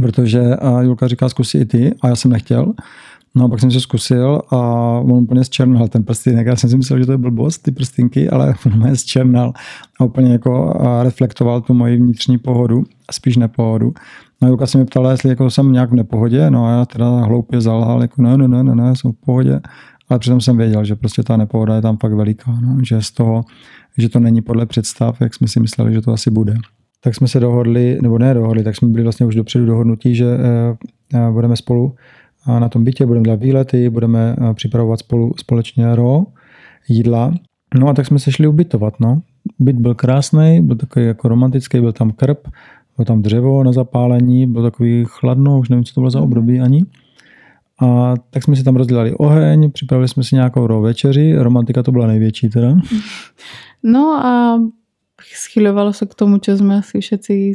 [0.00, 0.42] protože
[0.80, 2.72] Julka říká, zkusí i ty a já jsem nechtěl.
[3.34, 4.58] No a pak jsem se zkusil a
[5.04, 6.46] on úplně zčernal ten prstínek.
[6.46, 9.52] Já jsem si myslel, že to je blbost, ty prstinky, ale on mě zčernal
[10.00, 13.94] a úplně jako reflektoval tu moji vnitřní pohodu, spíš nepohodu.
[14.42, 17.10] No Julka se mě ptala, jestli jako jsem nějak v nepohodě, no a já teda
[17.10, 19.60] hloupě zalhal, jako ne, ne, ne, ne, ne, jsem v pohodě.
[20.08, 23.10] Ale přitom jsem věděl, že prostě ta nepohoda je tam fakt veliká, no, že z
[23.10, 23.44] toho,
[23.98, 26.54] že to není podle představ, jak jsme si mysleli, že to asi bude.
[27.00, 30.26] Tak jsme se dohodli, nebo ne dohodli, tak jsme byli vlastně už dopředu dohodnutí, že
[31.14, 31.94] eh, budeme spolu
[32.46, 36.22] na tom bytě, budeme dělat výlety, budeme eh, připravovat spolu společně ro,
[36.88, 37.34] jídla.
[37.78, 39.20] No a tak jsme se šli ubytovat, no.
[39.58, 42.48] Byt byl krásný, byl takový jako romantický, byl tam krb,
[42.96, 46.28] bylo tam dřevo na zapálení, bylo takový chladno, už nevím, co to bylo za mhm.
[46.28, 46.84] období ani.
[47.80, 52.06] A tak jsme si tam rozdělali oheň, připravili jsme si nějakou večeři, romantika to byla
[52.06, 52.76] největší teda.
[53.82, 54.60] No a
[55.32, 57.52] schylovalo se k tomu, co jsme asi všetci,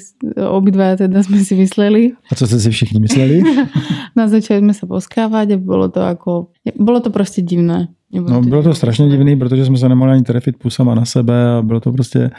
[0.49, 2.11] obidva teda jsme si mysleli.
[2.31, 3.41] A co jste si všichni mysleli?
[4.15, 6.47] Na začali jsme se poskávat a bylo to jako,
[6.79, 7.87] bylo to prostě divné.
[8.13, 11.05] Nebylo no, to bylo to strašně divné, protože jsme se nemohli ani trefit pusama na
[11.05, 12.31] sebe a bylo to prostě,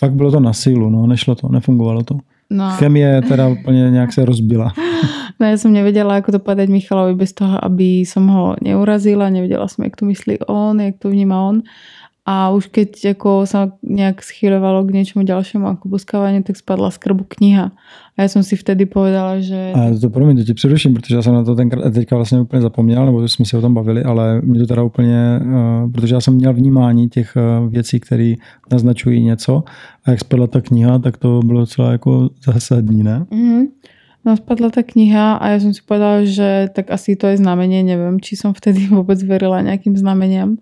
[0.00, 2.18] fakt bylo to na sílu, no, nešlo to, nefungovalo to.
[2.50, 2.70] No.
[2.70, 4.72] Chemie teda úplně nějak se rozbila.
[5.40, 9.68] No já jsem nevěděla, jak to povedať Michalovi bez toho, aby som ho neurazila, nevěděla
[9.68, 11.62] jsem, jak to myslí on, jak to vníma on.
[12.26, 16.96] A už keď jako sa nejak schylovalo k něčemu dalšímu ako boskávání, tak spadla z
[16.96, 17.72] krbu kniha.
[18.16, 19.72] A já jsem si vtedy povedala, že...
[19.76, 22.62] A to promiň, to ti předuším, protože já jsem na to tenkrát, teďka vlastně úplně
[22.62, 26.20] zapomněl, nebo jsme se o tom bavili, ale mě to teda úplně, uh, protože já
[26.20, 28.34] jsem měl vnímání těch uh, věcí, které
[28.72, 29.64] naznačují něco
[30.04, 33.26] a jak spadla ta kniha, tak to bylo docela jako zásadní, ne?
[33.30, 33.66] Mm-hmm.
[34.24, 37.82] No spadla ta kniha a já jsem si povedala, že tak asi to je znamenie,
[37.82, 40.56] nevím, či jsem vtedy vůbec verila nějakým znameniem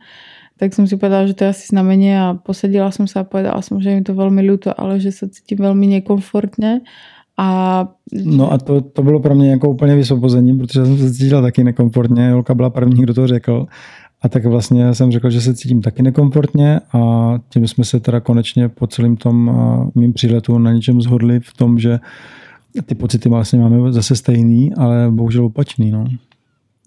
[0.57, 3.62] tak som si povedala, že to je asi znamenie a posadila som sa a povedala
[3.62, 6.81] som, že mi to veľmi ľúto, ale že sa cítim veľmi nekomfortně.
[7.37, 7.88] A...
[8.25, 11.65] No a to, to bylo pro mě jako úplně vysvobození, protože jsem se cítila taky
[11.65, 12.29] nekomfortně.
[12.29, 13.67] Jolka byla první, kdo to řekl.
[14.23, 18.21] A tak vlastně jsem řekl, že se cítím taky nekomfortně a tím jsme se teda
[18.21, 19.51] konečně po celém tom
[19.95, 21.99] mým příletu na něčem zhodli v tom, že
[22.87, 25.91] ty pocity vlastně máme zase stejný, ale bohužel opačný.
[25.91, 26.05] No.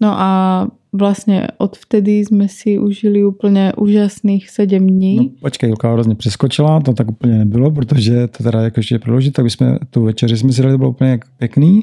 [0.00, 5.16] No a vlastně od vtedy jsme si užili úplně úžasných sedm dní.
[5.16, 9.34] No, počkej, Julka hrozně přeskočila, to tak úplně nebylo, protože to teda jako ještě prodloužit,
[9.34, 11.82] tak jsme tu večeři jsme si dali, to bylo úplně pěkný,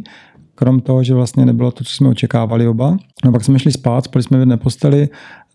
[0.56, 2.97] krom toho, že vlastně nebylo to, co jsme očekávali oba.
[3.26, 5.10] No pak jsme šli spát, spali jsme v jedné posteli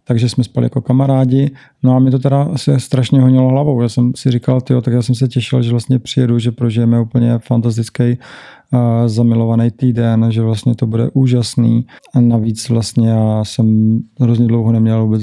[0.09, 1.51] takže jsme spali jako kamarádi.
[1.83, 3.83] No a mi to teda se strašně honilo hlavou.
[3.83, 7.01] Já jsem si říkal, tyjo, tak já jsem se těšil, že vlastně přijedu, že prožijeme
[7.01, 11.87] úplně fantastický uh, zamilovaný týden, že vlastně to bude úžasný.
[12.15, 15.23] A navíc vlastně já jsem hrozně dlouho neměl vůbec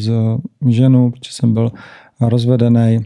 [0.69, 1.71] ženu, protože jsem byl
[2.21, 2.99] rozvedený.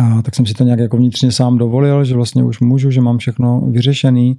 [0.00, 3.00] A tak jsem si to nějak jako vnitřně sám dovolil, že vlastně už můžu, že
[3.00, 4.38] mám všechno vyřešený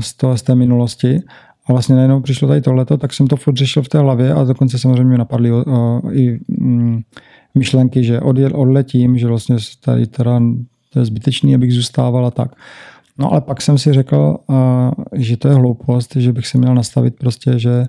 [0.00, 1.20] z, toho, z té minulosti
[1.70, 4.44] a vlastně najednou přišlo tady tohleto, tak jsem to furt řešil v té hlavě a
[4.44, 5.50] dokonce samozřejmě napadly
[6.12, 7.02] i um,
[7.54, 10.40] myšlenky, že odjel, odletím, že vlastně tady teda
[10.92, 12.50] to je zbytečný, abych zůstával a tak.
[13.18, 14.36] No ale pak jsem si řekl,
[15.12, 17.86] že to je hloupost, že bych si měl nastavit prostě, že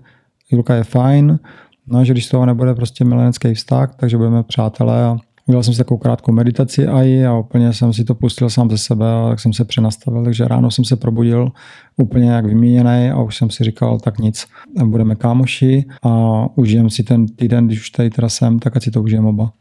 [0.51, 1.39] Julka je fajn,
[1.87, 5.17] no že když z toho nebude prostě milenecký vztah, takže budeme přátelé a
[5.47, 8.77] Udělal jsem si takovou krátkou meditaci i a úplně jsem si to pustil sám ze
[8.77, 10.23] sebe a tak jsem se přenastavil.
[10.23, 11.51] Takže ráno jsem se probudil
[11.97, 14.47] úplně jak vyměněný a už jsem si říkal, tak nic,
[14.83, 18.91] budeme kámoši a užijem si ten týden, když už tady teda jsem, tak ať si
[18.91, 19.51] to užijeme oba.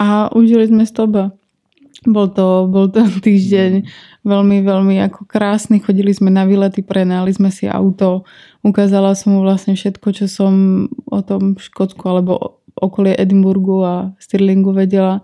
[0.00, 1.32] A užili jsme s oba.
[2.06, 3.82] Bol to, bol to týždeň
[4.22, 5.82] veľmi, veľmi ako krásny.
[5.82, 8.22] Chodili sme na výlety, prenajali sme si auto.
[8.62, 14.72] Ukázala som mu vlastne všetko, čo som o tom Škótsku alebo okolí Edinburgu a Stirlingu
[14.72, 15.22] vedela.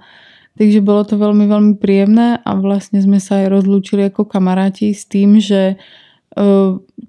[0.59, 5.05] Takže bylo to velmi, velmi příjemné a vlastně jsme se aj rozlúčili jako kamaráti s
[5.05, 5.77] tým, že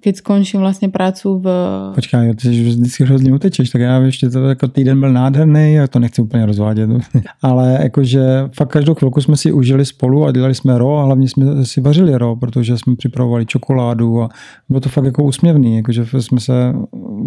[0.00, 1.48] keď skončím vlastně prácu v...
[1.94, 5.98] Počkej, ty vždycky hrozně utečeš, tak já ještě to jako týden byl nádherný, já to
[5.98, 6.90] nechci úplně rozvádět,
[7.42, 8.22] ale jakože
[8.56, 11.80] fakt každou chvilku jsme si užili spolu a dělali jsme ro a hlavně jsme si
[11.80, 14.28] vařili ro, protože jsme připravovali čokoládu a
[14.68, 16.72] bylo to fakt jako úsměvný, jakože jsme se,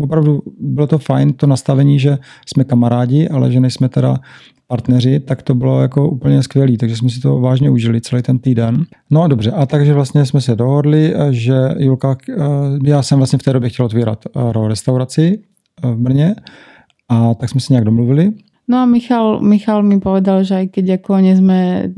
[0.02, 4.20] opravdu bylo to fajn, to nastavení, že jsme kamarádi, ale že nejsme teda
[4.68, 8.40] partneři, tak to bylo jako úplně skvělý, takže jsme si to vážně užili celý ten
[8.40, 8.86] týden.
[9.10, 12.36] No a dobře, a takže vlastně jsme se dohodli, že Julka, eh,
[12.84, 15.40] já jsem vlastně v té době chtěl otvírat eh, restauraci
[15.84, 16.36] eh, v Brně
[17.10, 18.32] a tak jsme si nějak domluvili.
[18.70, 21.90] No a Michal, Michal mi povedal, že aj keď jako nie sme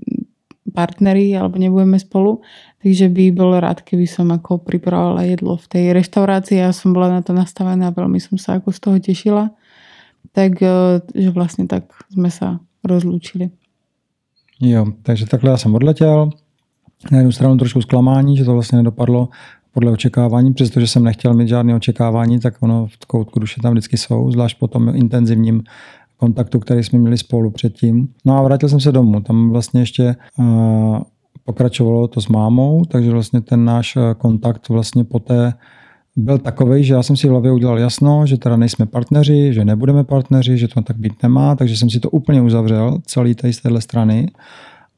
[0.69, 2.45] partneri alebo nebudeme spolu,
[2.85, 6.61] takže by bol rád, keby som ako pripravovala jedlo v tej reštaurácii.
[6.61, 9.45] Ja som bola na to nastavená veľmi som sa ako z toho tešila
[10.31, 10.69] tak eh,
[11.15, 12.45] že vlastně tak jsme se
[12.83, 13.49] rozlučili.
[14.61, 16.29] Jo, takže takhle já jsem odletěl.
[17.11, 19.29] Na jednu stranu trošku zklamání, že to vlastně nedopadlo
[19.73, 23.97] podle očekávání, přestože jsem nechtěl mít žádné očekávání, tak ono v koutku duše tam vždycky
[23.97, 25.63] jsou, zvlášť po tom intenzivním
[26.21, 28.07] kontaktu, který jsme měli spolu předtím.
[28.25, 29.21] No a vrátil jsem se domů.
[29.21, 30.99] Tam vlastně ještě uh,
[31.45, 35.53] pokračovalo to s mámou, takže vlastně ten náš eh, kontakt vlastně poté
[36.15, 39.65] byl takový, že já jsem si v hlavě udělal jasno, že teda nejsme partneři, že
[39.65, 43.53] nebudeme partneři, že to tak být nemá, takže jsem si to úplně uzavřel, celý tady
[43.53, 44.27] z téhle strany.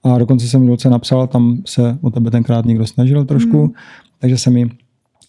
[0.04, 3.72] A dokonce jsem Julce napsal, tam se o tebe tenkrát někdo snažil trošku, mm.
[4.20, 4.70] takže jsem mi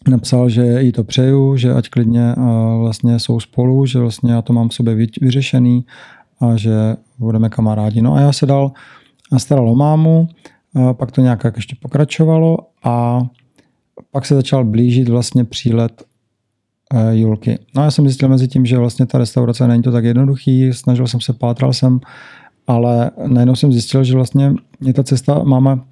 [0.09, 2.35] napsal, že jí to přeju, že ať klidně
[2.79, 5.85] vlastně jsou spolu, že vlastně já to mám v sobě vyřešený
[6.41, 8.03] a že budeme kamarádi.
[8.03, 8.73] No a já se dal
[9.37, 10.29] staral o mámu,
[10.93, 13.23] pak to nějak ještě pokračovalo a
[14.11, 16.03] pak se začal blížit vlastně přílet
[16.95, 17.59] eh, Julky.
[17.77, 20.73] No a já jsem zjistil mezi tím, že vlastně ta restaurace není to tak jednoduchý,
[20.73, 22.01] snažil jsem se, pátral jsem,
[22.67, 25.85] ale najednou jsem zjistil, že vlastně mě ta cesta, máma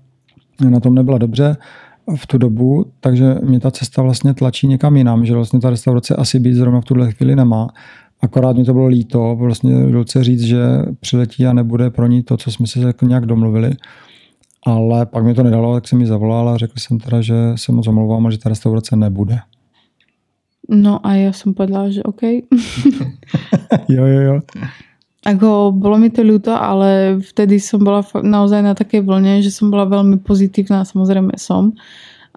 [0.70, 1.56] na tom nebyla dobře
[2.16, 6.16] v tu dobu, takže mě ta cesta vlastně tlačí někam jinam, že vlastně ta restaurace
[6.16, 7.68] asi být zrovna v tuhle chvíli nemá.
[8.20, 10.62] Akorát mi to bylo líto, vlastně Julce říct, že
[11.00, 13.70] přiletí a nebude pro ní to, co jsme se jako nějak domluvili.
[14.66, 17.72] Ale pak mi to nedalo, tak jsem mi zavolal a řekl jsem teda, že se
[17.72, 19.38] moc omlouvám a že ta restaurace nebude.
[20.68, 22.22] No a já jsem povedala, že OK.
[23.88, 24.40] jo, jo, jo.
[25.22, 29.70] Ako, bolo mi to ľúto, ale vtedy som bola naozaj na takej vlne, že som
[29.70, 31.78] bola veľmi pozitívna, samozrejme som.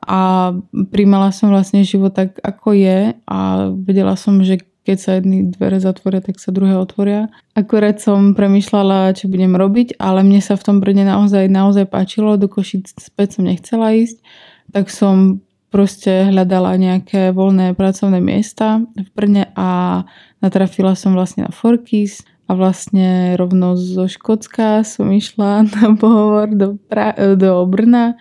[0.06, 0.54] A
[0.94, 3.38] príjmala som vlastne život tak, ako je a
[3.74, 7.34] vedela som, že keď sa jedny dvere zatvoria, tak sa druhé otvoria.
[7.58, 12.38] Akorát som premyšľala, čo budem robiť, ale mne sa v tom Brne naozaj, naozaj páčilo,
[12.38, 14.22] do Košic späť som nechcela ísť,
[14.70, 15.42] tak som
[15.74, 20.06] proste hľadala nejaké voľné pracovné miesta v Brne a
[20.38, 26.78] natrafila som vlastne na Forkis a vlastne rovno zo Škótska som išla na pohovor do,
[26.90, 28.14] pra- do Brna.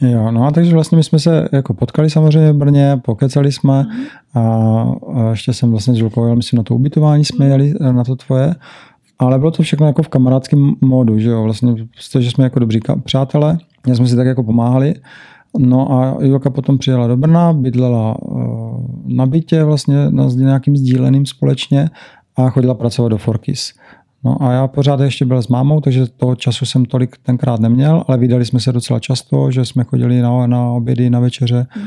[0.00, 3.82] Jo, no a takže vlastně my jsme se jako potkali samozřejmě v Brně, pokecali jsme
[3.82, 4.04] mhm.
[4.34, 4.42] a,
[5.14, 8.04] a ještě jsem vlastně s Žulkou jel, myslím, na to ubytování jsme jeli eh, na
[8.04, 8.54] to tvoje,
[9.18, 11.74] ale bylo to všechno jako v kamarádském módu, že jo, vlastně,
[12.18, 14.94] že jsme jako dobří přátelé, já jsme si tak jako pomáhali,
[15.58, 18.34] No a Julka potom přijela do Brna, bydlela eh,
[19.06, 21.90] na bytě vlastně na nějakým sdíleným společně
[22.38, 23.72] a chodila pracovat do Forkis.
[24.24, 28.04] No a já pořád ještě byl s mámou, takže toho času jsem tolik tenkrát neměl,
[28.08, 31.82] ale vydali jsme se docela často, že jsme chodili na, na obědy, na večeře mm.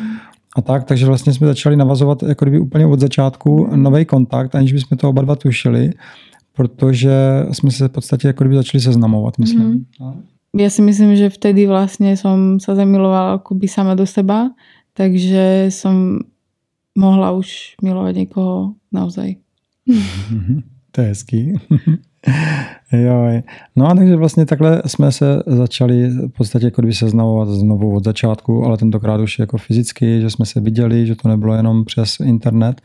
[0.55, 4.73] a tak, takže vlastně jsme začali navazovat jako kdyby úplně od začátku nový kontakt, aniž
[4.73, 5.91] bychom to oba dva tušili,
[6.53, 7.11] protože
[7.51, 9.67] jsme se v podstatě jako kdyby začali seznamovat, myslím.
[9.67, 9.85] Mm.
[10.57, 14.51] Já si myslím, že vtedy vlastně jsem se zamilovala akoby sama do seba,
[14.93, 16.19] takže jsem
[16.97, 19.35] mohla už milovat někoho naozaj.
[20.91, 21.54] to je hezký.
[22.91, 23.41] jo,
[23.75, 28.04] no a takže vlastně takhle jsme se začali v podstatě jako kdyby seznamovat znovu od
[28.04, 32.19] začátku, ale tentokrát už jako fyzicky, že jsme se viděli, že to nebylo jenom přes
[32.19, 32.82] internet.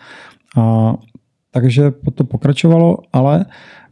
[0.56, 0.94] A
[1.50, 3.44] takže to pokračovalo, ale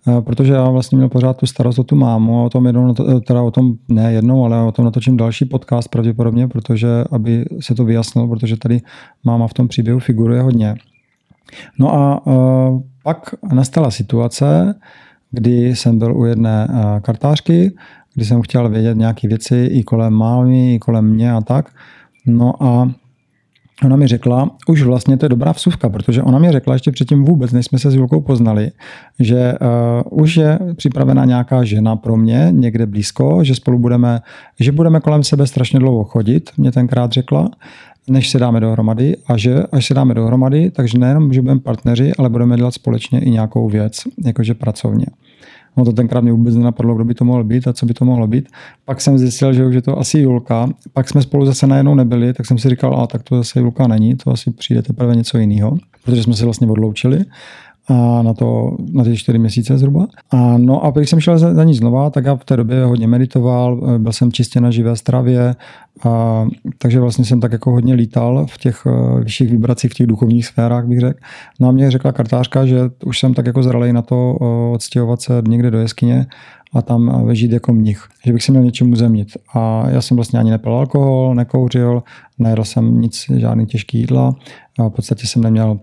[0.09, 2.95] eh, protože já vlastně měl pořád tu starost o tu mámu a o tom jednou,
[3.27, 7.75] teda o tom ne jednou, ale o tom natočím další podcast pravděpodobně, protože aby se
[7.75, 8.81] to vyjasnilo, protože tady
[9.25, 10.75] máma v tom příběhu figuruje hodně.
[11.79, 14.75] No a uh, pak nastala situace,
[15.31, 17.73] kdy jsem byl u jedné uh, kartářky,
[18.15, 21.71] kdy jsem chtěl vědět nějaké věci i kolem mámy, i kolem mě a tak.
[22.27, 22.91] No a
[23.85, 27.25] ona mi řekla, už vlastně to je dobrá vsuvka, protože ona mi řekla ještě předtím
[27.25, 28.71] vůbec, než jsme se s Julkou poznali,
[29.21, 29.55] že
[30.11, 34.21] uh, už je připravena nějaká žena pro mě někde blízko, že spolu budeme,
[34.61, 37.51] že budeme kolem sebe strašně dlouho chodit, mě tenkrát řekla
[38.09, 42.13] než se dáme dohromady a že až se dáme dohromady, takže nejenom, že budeme partneři,
[42.19, 45.07] ale budeme dělat společně i nějakou věc, jakože pracovně.
[45.77, 48.05] No to tenkrát mě vůbec nenapadlo, kdo by to mohl být a co by to
[48.05, 48.49] mohlo být.
[48.85, 50.69] Pak jsem zjistil, že už je to asi Julka.
[50.93, 53.87] Pak jsme spolu zase najednou nebyli, tak jsem si říkal, a tak to zase Julka
[53.87, 57.25] není, to asi přijde teprve něco jiného, protože jsme se vlastně odloučili
[57.89, 60.07] a na, to, na ty čtyři měsíce zhruba.
[60.31, 62.85] A no a když jsem šel za, za ní znova, tak já v té době
[62.85, 65.55] hodně meditoval, byl jsem čistě na živé stravě,
[66.05, 66.47] a,
[66.79, 70.47] takže vlastně jsem tak jako hodně lítal v těch uh, vyšších vibracích, v těch duchovních
[70.47, 71.19] sférách, bych řekl.
[71.61, 75.21] No a mě řekla kartářka, že už jsem tak jako zralej na to uh, odstěhovat
[75.21, 76.27] se někde do jeskyně
[76.73, 79.29] a tam vežít jako mnich, že bych se měl něčemu uzemnit.
[79.55, 82.03] A já jsem vlastně ani nepil alkohol, nekouřil,
[82.39, 84.35] nejedl jsem nic, žádný těžký jídla,
[84.79, 85.79] a v podstatě jsem neměl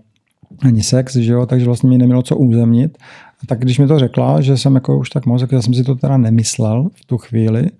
[0.62, 2.98] ani sex, že jo, takže vlastně mi nemělo co uzemnit.
[3.42, 5.74] A tak když mi to řekla, že jsem jako už tak moc, tak já jsem
[5.74, 7.70] si to teda nemyslel v tu chvíli.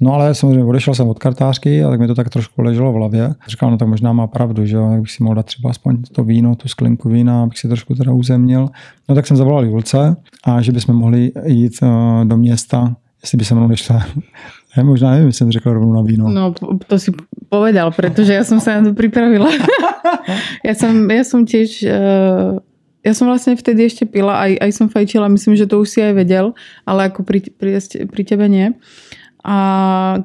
[0.00, 2.94] No ale samozřejmě odešel jsem od kartářky a tak mi to tak trošku leželo v
[2.94, 3.34] hlavě.
[3.48, 6.02] Říkal, no tak možná má pravdu, že jo, tak bych si mohl dát třeba aspoň
[6.02, 8.68] to víno, tu sklinku vína, abych si trošku teda uzemnil.
[9.08, 13.44] No tak jsem zavolal Julce a že bychom mohli jít uh, do města, jestli by
[13.44, 14.06] se mnou nešla.
[14.76, 16.28] Já možná nevím, jestli jsem řekl rovnou na víno.
[16.28, 16.54] No,
[16.86, 17.12] to si
[17.48, 19.50] povedal, protože já jsem se na to připravila.
[20.64, 22.58] já, jsem, já jsem těž, uh,
[23.06, 26.02] já jsem vlastně vtedy ještě pila, aj, aj jsem fajčila, myslím, že to už si
[26.02, 26.52] aj vedel,
[26.86, 27.78] ale jako pri, pri,
[28.10, 28.74] pri tebe nie.
[29.46, 29.56] A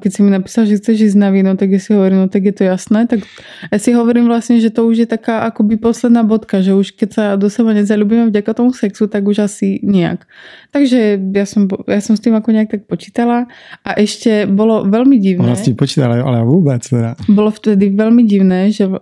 [0.02, 2.42] keď si mi napísal, že chceš ísť na víno, tak ja si hovorím, no tak
[2.42, 3.06] je to jasné.
[3.06, 3.22] Tak
[3.70, 7.08] ja si hovorím vlastne, že to už je taká akoby posledná bodka, že už keď
[7.14, 10.26] sa do seba nezalúbime vďaka tomu sexu, tak už asi nejak.
[10.74, 13.46] Takže ja som, ja som s tým ako nejak tak počítala.
[13.86, 15.54] A ešte bolo veľmi divné.
[15.54, 17.14] Vlastne počítala, ale vôbec teda.
[17.30, 18.98] Bolo vtedy veľmi divné, že uh,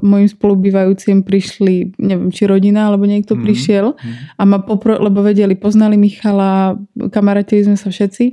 [0.00, 3.42] mojim spolubývajúcim prišli, neviem, či rodina, alebo niekto mm.
[3.44, 3.92] prišiel
[4.40, 6.80] a ma popro, lebo vedeli, poznali Michala,
[7.12, 8.24] kamarátili sme sa všetci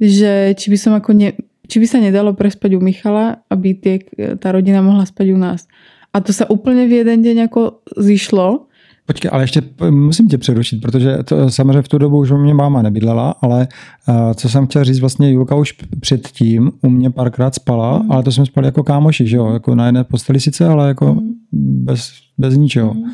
[0.00, 1.36] že či by som ako ne,
[1.68, 4.02] či by sa nedalo prespať u Michala, aby tie,
[4.40, 5.68] tá rodina mohla spať u nás.
[6.12, 8.66] A to sa úplně v jeden deň jako zišlo.
[9.06, 12.54] Počkej, ale ještě musím tě přerušit, protože to, samozřejmě v tu dobu už u mě
[12.54, 13.68] máma nebydlela, ale
[14.08, 18.12] uh, co jsem chtěl říct, vlastně Julka už předtím u mě párkrát spala, mm.
[18.12, 19.52] ale to jsme spali jako kámoši, že jo?
[19.52, 21.32] Jako na jedné posteli sice, ale jako mm.
[21.52, 22.94] bez, bez ničeho.
[22.94, 23.04] Mm.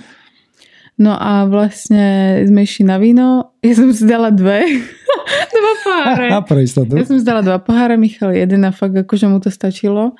[0.98, 4.60] No a vlastně jsme išli na víno, já jsem si dala dve,
[5.86, 6.28] poháre.
[6.48, 6.96] Pro jistotu.
[6.96, 10.12] Já jsem si dala dva poháre, Michal jeden a fakt jakože mu to stačilo.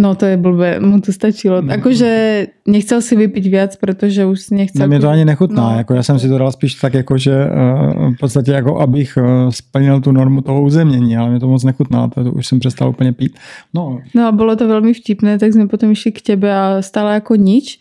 [0.00, 1.60] No to je blbé, mu to stačilo.
[1.62, 1.68] No.
[1.68, 2.08] Akože
[2.64, 4.80] nechcel si vypiť viac, protože už si nechcel...
[4.80, 5.76] No, mě to ani nechutná, no.
[5.76, 9.16] jako já jsem si to dal spíš tak jako, že uh, v podstatě jako abych
[9.16, 12.88] uh, splnil tu normu toho uzemnění, ale mě to moc nechutná, to už jsem přestal
[12.88, 13.38] úplně pít.
[13.74, 14.00] No.
[14.14, 17.34] no a bylo to velmi vtipné, tak jsme potom išli k tebe a stále jako
[17.34, 17.78] nič.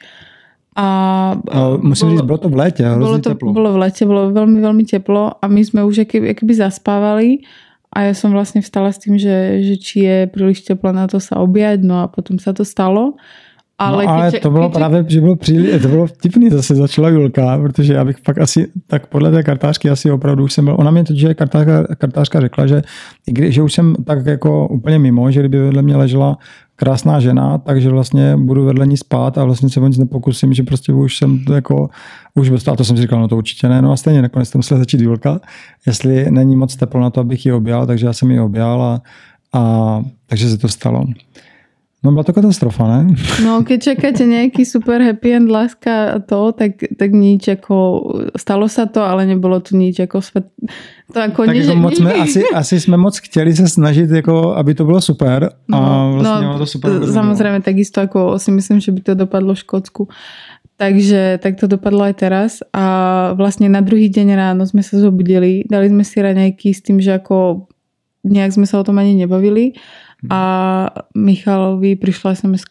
[0.76, 3.54] A, a musím bylo, říct, bylo to v létě, bylo to, teplo.
[3.54, 7.38] Bylo v létě, bylo velmi, velmi teplo a my jsme už jaký, jakýby zaspávali
[7.94, 11.20] a já jsem vlastně vstala s tím, že, že či je příliš teplo na to
[11.20, 13.14] se objať, no a potom se to stalo.
[13.82, 14.78] Ale, no, ale to bylo keď...
[14.78, 18.68] právě, že bylo příliš, to bylo vtipný, zase začala Julka, protože já bych pak asi,
[18.88, 22.68] tak podle té kartářky asi opravdu už jsem byl, ona mě totiž kartářka, kartářka řekla,
[22.68, 22.82] že,
[23.44, 26.38] že už jsem tak jako úplně mimo, že kdyby vedle mě ležela
[26.76, 30.64] krásná žena, takže vlastně budu vedle ní spát a vlastně se o nic nepokusím, že
[30.64, 31.90] prostě už jsem jako,
[32.36, 34.58] už bez to jsem si říkal, no to určitě ne, no a stejně nakonec to
[34.58, 35.40] musela začít Julka,
[35.88, 39.02] jestli není moc teplo na to, abych ji objal, takže já jsem ji objal a,
[39.54, 41.06] a takže se to stalo.
[42.04, 43.16] No byla to katastrofa, ne?
[43.46, 48.02] No, keď čekáte nějaký super happy end láska a to, tak, tak nič jako,
[48.38, 50.46] stalo se to, ale nebylo to nič jako svět,
[51.14, 54.74] to jako tak jako moc jsme, asi, asi jsme moc chtěli se snažit, jako, aby
[54.74, 57.12] to bylo super a no, vlastně no, to super.
[57.14, 60.08] Samozřejmě takisto jako si myslím, že by to dopadlo v Škótsku.
[60.78, 65.64] Takže tak to dopadlo aj teraz a vlastně na druhý den ráno jsme se zobudili,
[65.72, 67.62] dali jsme si raňajky s tím, že jako
[68.24, 69.72] nějak jsme se o tom ani nebavili
[70.30, 72.64] a Michalovi přišla sms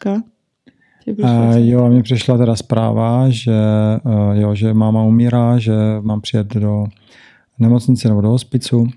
[1.23, 3.61] Uh, jo, a mně přišla teda zpráva, že,
[4.03, 6.85] uh, jo, že máma umírá, že mám přijet do
[7.59, 8.87] nemocnice nebo do hospicu.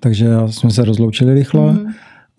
[0.00, 1.72] Takže jsme se rozloučili rychle.
[1.72, 1.86] Mm.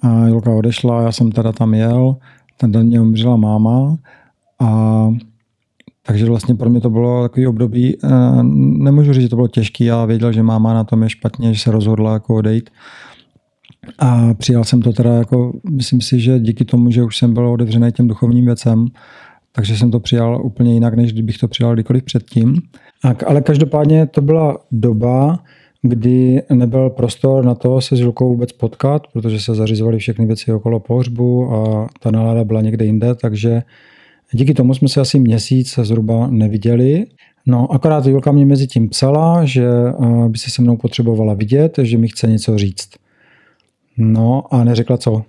[0.01, 2.15] A Julka odešla, já jsem teda tam jel.
[2.57, 3.97] Ten den mě umřela máma.
[4.59, 5.09] A
[6.05, 8.43] takže vlastně pro mě to bylo takový období, uh,
[8.83, 11.59] nemůžu říct, že to bylo těžké, já věděl, že máma na tom je špatně, že
[11.59, 12.69] se rozhodla jako odejít.
[13.99, 17.49] A přijal jsem to teda jako, myslím si, že díky tomu, že už jsem byl
[17.49, 18.85] otevřený těm duchovním věcem,
[19.51, 22.61] takže jsem to přijal úplně jinak, než kdybych to přijal kdykoliv předtím.
[23.25, 25.39] Ale každopádně to byla doba,
[25.81, 30.53] kdy nebyl prostor na to se s Julkou vůbec potkat, protože se zařizovaly všechny věci
[30.53, 33.61] okolo pohřbu a ta nálada byla někde jinde, takže
[34.31, 37.05] díky tomu jsme se asi měsíc zhruba neviděli.
[37.45, 41.79] No, akorát Julka mě mezi tím psala, že eh, by se se mnou potřebovala vidět,
[41.81, 42.89] že mi chce něco říct.
[43.97, 45.23] No a neřekla co.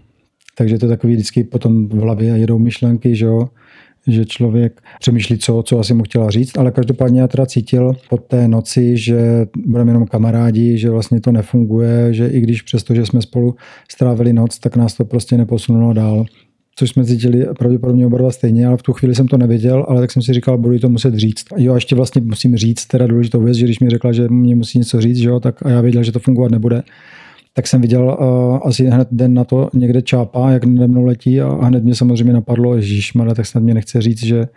[0.58, 3.48] Takže to je takový vždycky potom v hlavě jedou myšlenky, že jo,
[4.06, 8.18] že člověk přemýšlí, co, co asi mu chtěla říct, ale každopádně já teda cítil po
[8.18, 13.06] té noci, že budeme jenom kamarádi, že vlastně to nefunguje, že i když přesto, že
[13.06, 13.54] jsme spolu
[13.90, 16.26] strávili noc, tak nás to prostě neposunulo dál
[16.78, 20.00] což jsme cítili pravděpodobně oba dva stejně, ale v tu chvíli jsem to nevěděl, ale
[20.00, 21.44] tak jsem si říkal, budu to muset říct.
[21.56, 24.56] Jo, a ještě vlastně musím říct teda důležitou věc, že když mi řekla, že mě
[24.56, 26.82] musí něco říct, že jo, tak a já věděl, že to fungovat nebude,
[27.56, 31.40] tak jsem viděl uh, asi hned den na to někde čápá, jak nade mnou letí
[31.40, 34.48] a, hned mě samozřejmě napadlo, že tak snad mě nechce říct, že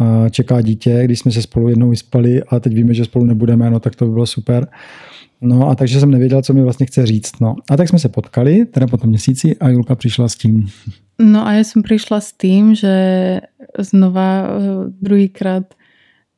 [0.00, 3.70] uh, čeká dítě, když jsme se spolu jednou vyspali a teď víme, že spolu nebudeme,
[3.70, 4.68] no tak to by bylo super.
[5.40, 7.40] No a takže jsem nevěděl, co mi vlastně chce říct.
[7.40, 7.56] No.
[7.70, 10.68] A tak jsme se potkali, teda po tom měsíci a Julka přišla s tím.
[11.22, 13.40] No a já jsem přišla s tím, že
[13.78, 15.74] znova eh, druhýkrát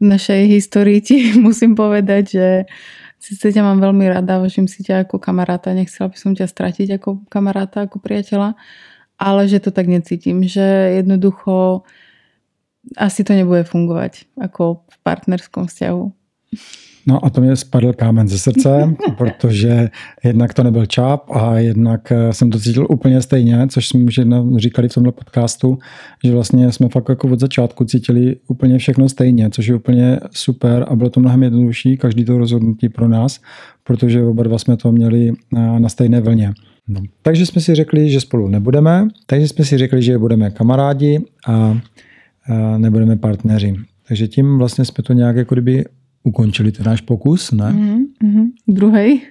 [0.00, 2.64] v našej historii ti musím povedať, že
[3.20, 6.96] Sice ťa mám veľmi rada, vážim si ťa ako kamaráta, nechcela by som ťa stratiť
[6.96, 8.56] ako kamaráta, ako priateľa,
[9.20, 11.84] ale že to tak necítim, že jednoducho
[12.96, 16.04] asi to nebude fungovať ako v partnerskom vzťahu.
[17.06, 19.88] No a to mě spadl kámen ze srdce, protože
[20.24, 24.18] jednak to nebyl čáp a jednak eh, jsem to cítil úplně stejně, což jsme už
[24.18, 25.78] jedna říkali v tomhle podcastu,
[26.24, 30.86] že vlastně jsme fakt jako od začátku cítili úplně všechno stejně, což je úplně super
[30.88, 33.40] a bylo to mnohem jednodušší, každý to rozhodnutí pro nás,
[33.84, 36.52] protože oba dva jsme to měli na, na stejné vlně.
[36.88, 37.00] No.
[37.22, 41.52] Takže jsme si řekli, že spolu nebudeme, takže jsme si řekli, že budeme kamarádi a,
[41.54, 41.78] a
[42.78, 43.74] nebudeme partneři.
[44.08, 45.84] Takže tím vlastně jsme to nějak jako kdyby
[46.22, 47.72] ukončili ten náš pokus, ne?
[47.72, 48.46] Mm-hmm.
[48.68, 49.22] Druhý.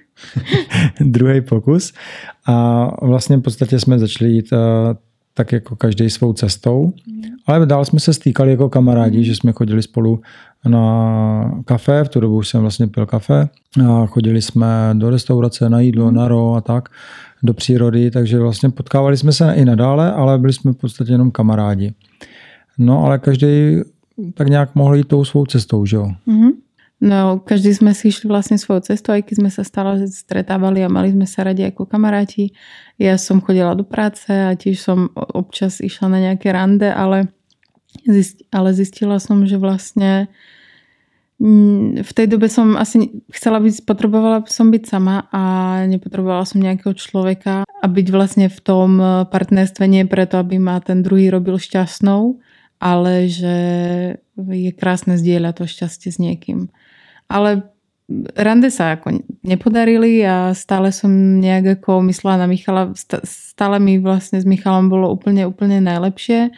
[1.00, 1.92] Druhý pokus.
[2.46, 4.58] A vlastně v podstatě jsme začali jít uh,
[5.34, 6.92] tak jako každý svou cestou.
[7.06, 7.22] Mm.
[7.46, 9.24] Ale dál jsme se stýkali jako kamarádi, mm.
[9.24, 10.20] že jsme chodili spolu
[10.68, 13.48] na kafe, v tu dobu už jsem vlastně pil kafe.
[13.86, 16.88] A chodili jsme do restaurace, na jídlo, na ro a tak,
[17.42, 21.30] do přírody, takže vlastně potkávali jsme se i nadále, ale byli jsme v podstatě jenom
[21.30, 21.92] kamarádi.
[22.78, 23.80] No ale každý
[24.34, 26.10] tak nějak mohl jít tou svou cestou, že jo?
[26.28, 26.50] Mm-hmm.
[27.00, 30.92] No, každý sme si išli vlastne svojou cestou, aj keď sme sa stále stretávali a
[30.92, 32.52] mali sme sa radi ako kamaráti.
[33.00, 37.32] Ja som chodila do práce a tiež som občas išla na nejaké rande, ale,
[38.04, 40.28] zist, ale zistila som, že vlastne
[41.40, 45.42] mm, v tej dobe som asi chcela byť, potrebovala som byť sama a
[45.88, 51.00] nepotrebovala som nejakého človeka a byť vlastne v tom partnerstve nie preto, aby ma ten
[51.00, 52.36] druhý robil šťastnou,
[52.76, 53.56] ale že
[54.36, 56.68] je krásne zdieľať to šťastie s niekým
[57.30, 57.62] ale
[58.34, 62.90] rande sa ako nepodarili a stále som nejak ako myslela na Michala,
[63.22, 66.50] stále mi vlastne s Michalom bolo úplne, úplne najlepšie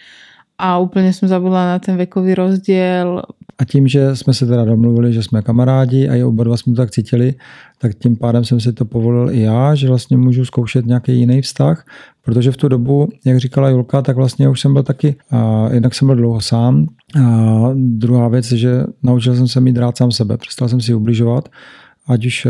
[0.58, 3.22] a úplně jsem zabudla na ten vekový rozdíl.
[3.58, 6.72] A tím, že jsme se teda domluvili, že jsme kamarádi a i oba dva jsme
[6.72, 7.34] to tak cítili,
[7.78, 11.42] tak tím pádem jsem si to povolil i já, že vlastně můžu zkoušet nějaký jiný
[11.42, 11.86] vztah,
[12.24, 15.94] protože v tu dobu, jak říkala Julka, tak vlastně už jsem byl taky, a jednak
[15.94, 16.86] jsem byl dlouho sám.
[17.24, 20.94] A druhá věc je, že naučil jsem se mít rád sám sebe, přestal jsem si
[20.94, 21.48] ubližovat
[22.06, 22.46] ať už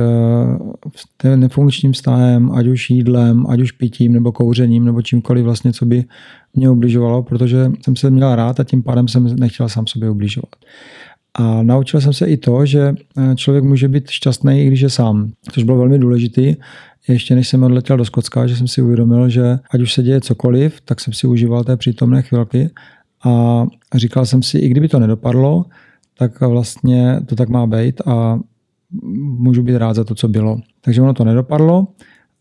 [1.25, 5.87] eh, nefunkčním vztahem, ať už jídlem, ať už pitím nebo kouřením nebo čímkoliv vlastně, co
[5.87, 6.05] by
[6.55, 10.57] mě ubližovalo, protože jsem se měl rád a tím pádem jsem nechtěl sám sobě ubližovat.
[11.35, 14.91] A naučil jsem se i to, že eh, člověk může být šťastný, i když je
[14.91, 16.55] sám, což bylo velmi důležité.
[17.09, 20.21] Ještě než jsem odletěl do Skotska, že jsem si uvědomil, že ať už se děje
[20.21, 22.71] cokoliv, tak jsem si užíval té přítomné chvilky
[23.25, 25.65] a říkal jsem si, i kdyby to nedopadlo,
[26.19, 28.39] tak vlastně to tak má být a
[29.39, 30.59] můžu být rád za to, co bylo.
[30.81, 31.87] Takže ono to nedopadlo,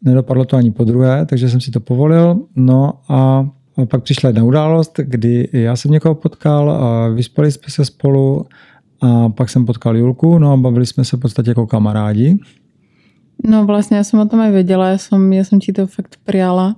[0.02, 2.40] nedopadlo to ani po druhé, takže jsem si to povolil.
[2.56, 3.50] No a
[3.90, 8.46] pak přišla jedna událost, kdy já jsem někoho potkal a vyspali jsme se spolu
[9.02, 12.38] a pak jsem potkal Julku, no a bavili jsme se v podstatě jako kamarádi.
[13.44, 16.16] No vlastně já jsem o tom aj věděla, já jsem, já jsem ti to fakt
[16.24, 16.76] prijala.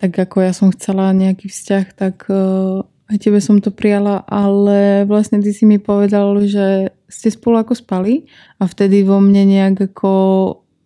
[0.00, 5.04] Tak jako já jsem chcela nějaký vzťah, tak uh, aj tebe som to prijala, ale
[5.04, 8.24] vlastně ty si mi povedal, že ste spolu ako spali
[8.60, 10.12] a vtedy vo mne nejak ako,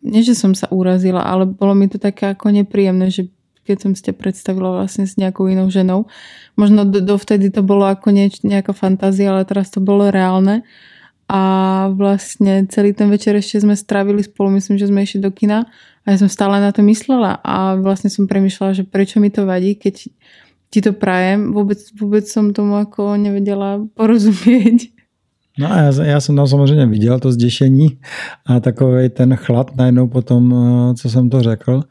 [0.02, 3.30] nie že som sa urazila, ale bolo mi to také ako nepríjemné, že
[3.68, 6.08] keď som ťa predstavila vlastne s nejakou inou ženou.
[6.56, 10.64] Možno dovtedy to bolo ako nieč, nejaká fantázia, ale teraz to bolo reálne.
[11.28, 11.42] A
[11.92, 15.68] vlastne celý ten večer ešte sme strávili spolu, myslím, že sme išli do kina
[16.00, 19.44] a ja som stále na to myslela a vlastne som premyšľala, že prečo mi to
[19.44, 20.08] vadí, keď
[20.70, 21.52] ti to prajem.
[21.52, 24.92] Vôbec, vôbec som tomu ako nevedela porozumieť.
[25.58, 27.98] No a já, já jsem tam samozřejmě viděl to zděšení
[28.46, 31.82] a takový ten chlad najednou po tom, eh, co jsem to řekl.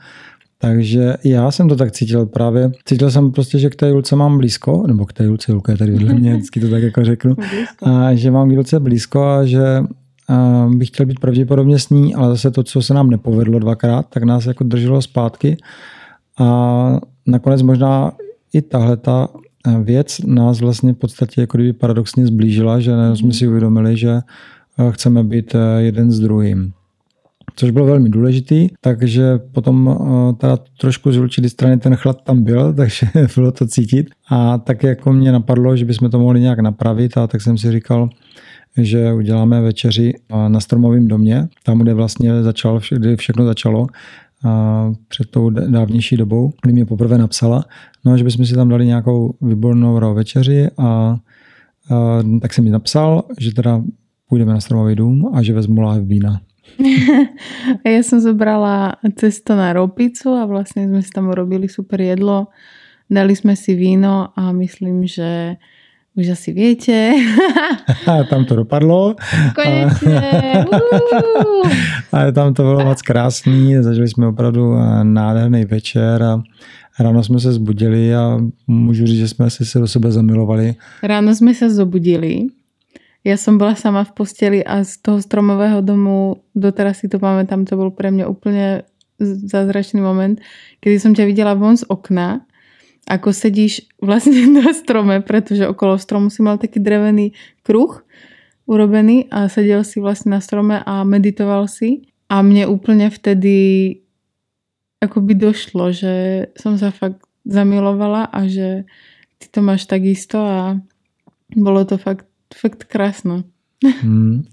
[0.59, 2.71] Takže já jsem to tak cítil právě.
[2.86, 5.78] Cítil jsem prostě, že k té Julce mám blízko, nebo k té Julce, Julka je
[5.78, 7.36] tady vedle mě, vždycky to tak jako řeknu,
[7.84, 9.63] a že mám k Julce blízko a že
[10.30, 14.05] a bych chtěl být pravděpodobně s ní, ale zase to, co se nám nepovedlo dvakrát,
[14.09, 15.57] tak nás jako drželo zpátky.
[16.39, 18.11] A nakonec možná
[18.54, 19.28] i tahle ta
[19.84, 24.20] věc nás vlastně v podstatě jako kdyby paradoxně zblížila, že jsme si uvědomili, že
[24.91, 26.74] chceme být jeden s druhým.
[27.56, 29.98] Což bylo velmi důležitý, takže potom
[30.38, 34.10] teda trošku z určité strany ten chlad tam byl, takže bylo to cítit.
[34.30, 37.72] A tak jako mě napadlo, že bychom to mohli nějak napravit a tak jsem si
[37.72, 38.10] říkal,
[38.78, 40.14] že uděláme večeři
[40.48, 43.88] na Stromovém domě, tam, kde vlastně začal, kdy všechno začalo,
[45.08, 47.66] před tou dávnější dobou, kdy mě poprvé napsala,
[48.06, 51.18] no a že bychom si tam dali nějakou výbornou večeři a, a
[52.42, 53.82] tak jsem mi napsal, že teda
[54.30, 56.42] půjdeme na Stromový dům a že vezmu láhev vína.
[57.88, 62.52] ja som zobrala cesto na ropicu a vlastne sme si tam urobili super jedlo.
[63.08, 65.56] Dali sme si víno a myslím, že
[66.18, 67.13] už asi viete.
[68.30, 69.15] tam to dopadlo.
[69.55, 70.65] Konečne.
[72.11, 73.78] a tam to bylo moc krásný.
[73.80, 76.41] Zažili jsme opravdu nádherný večer a
[76.99, 80.76] ráno jsme se zbudili a můžu říct, že jsme se do sebe zamilovali.
[81.03, 82.49] Ráno jsme se zobudili
[83.28, 87.68] ja som bola sama v posteli a z toho stromového domu, doteraz si to pamätám,
[87.68, 88.88] to bol pre mňa úplne
[89.20, 90.39] zázračný moment,
[90.80, 92.47] kedy som ťa videla von z okna,
[93.08, 97.34] ako sedíš vlastne na strome, pretože okolo stromu si mal taký drevený
[97.64, 98.03] kruh
[98.68, 102.12] urobený a sedel si vlastne na strome a meditoval si.
[102.28, 103.55] A mne úplne vtedy
[104.99, 108.84] akoby došlo, že som sa fakt zamilovala a že
[109.39, 110.76] ty to máš takisto a
[111.55, 113.43] bolo to fakt fakt krásno.
[114.01, 114.43] Hmm.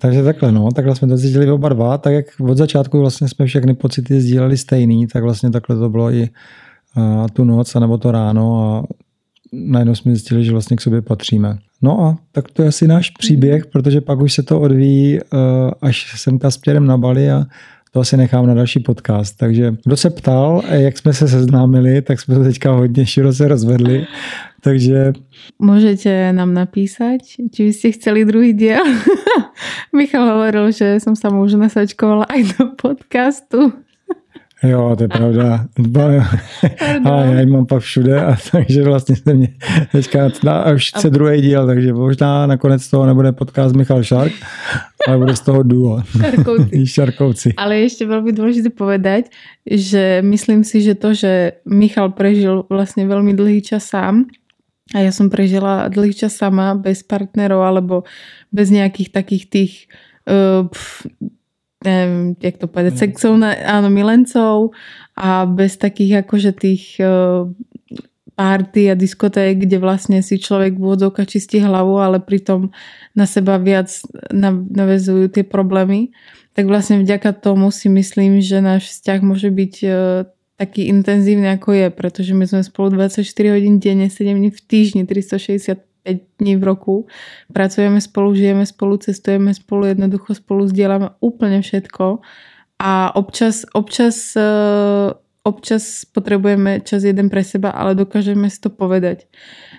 [0.00, 3.46] Takže takhle, no, takhle jsme to cítili oba dva, tak jak od začátku vlastně jsme
[3.46, 6.28] všechny pocity sdíleli stejný, tak vlastně takhle to bylo i
[6.98, 8.94] uh, tu noc, nebo to ráno a
[9.52, 11.58] najednou jsme zjistili, že vlastně k sobě patříme.
[11.82, 15.38] No a tak to je asi náš příběh, protože pak už se to odvíjí uh,
[15.82, 17.44] až semka směrem na Bali a
[17.92, 19.36] to asi nechám na další podcast.
[19.36, 24.06] Takže kdo se ptal, jak jsme se seznámili, tak jsme to teďka hodně široce rozvedli.
[24.60, 25.12] Takže...
[25.58, 27.20] Můžete nám napísať,
[27.52, 28.84] či byste chceli druhý diel.
[29.96, 33.72] Michal hovoril, že jsem sa už nasačkovala aj do podcastu.
[34.62, 35.66] Jo, to je pravda.
[37.04, 39.48] Ale já ji mám pak všude, a takže vlastně se mě
[39.92, 44.32] teďka a už chce druhý díl, takže možná nakonec toho nebude podcast Michal Šark,
[45.08, 46.02] ale bude z toho duo.
[46.20, 46.86] Šarkovci.
[46.86, 47.54] Šarkovci.
[47.56, 49.30] Ale ještě velmi důležité povedať,
[49.70, 54.24] že myslím si, že to, že Michal prežil vlastně velmi dlhý čas sám,
[54.96, 58.08] a ja som prežila dlhý čas sama, bez partnerov alebo
[58.48, 59.72] bez nejakých takých tých
[60.24, 61.04] uh, pf,
[61.84, 63.00] neviem, jak to povedať, mm.
[63.00, 64.74] sexov, na, áno, milencov
[65.14, 67.46] a bez takých akože tých uh,
[68.38, 72.70] party a diskoték, kde vlastne si človek v úvodzovka čistí hlavu, ale pritom
[73.14, 73.90] na seba viac
[74.70, 76.14] navezujú tie problémy,
[76.54, 80.26] tak vlastne vďaka tomu si myslím, že náš vzťah môže byť uh,
[80.58, 83.22] taký intenzívny, ako je, pretože my sme spolu 24
[83.54, 87.06] hodín denne, 7 dní v týždni, 365 dní v roku.
[87.52, 92.18] Pracujeme spolu, žijeme spolu, cestujeme spolu, jednoducho spolu sdielame úplne všetko.
[92.78, 95.10] A občas, občas, eh,
[95.42, 99.26] občas potrebujeme čas jeden pre seba, ale dokážeme si to povedať.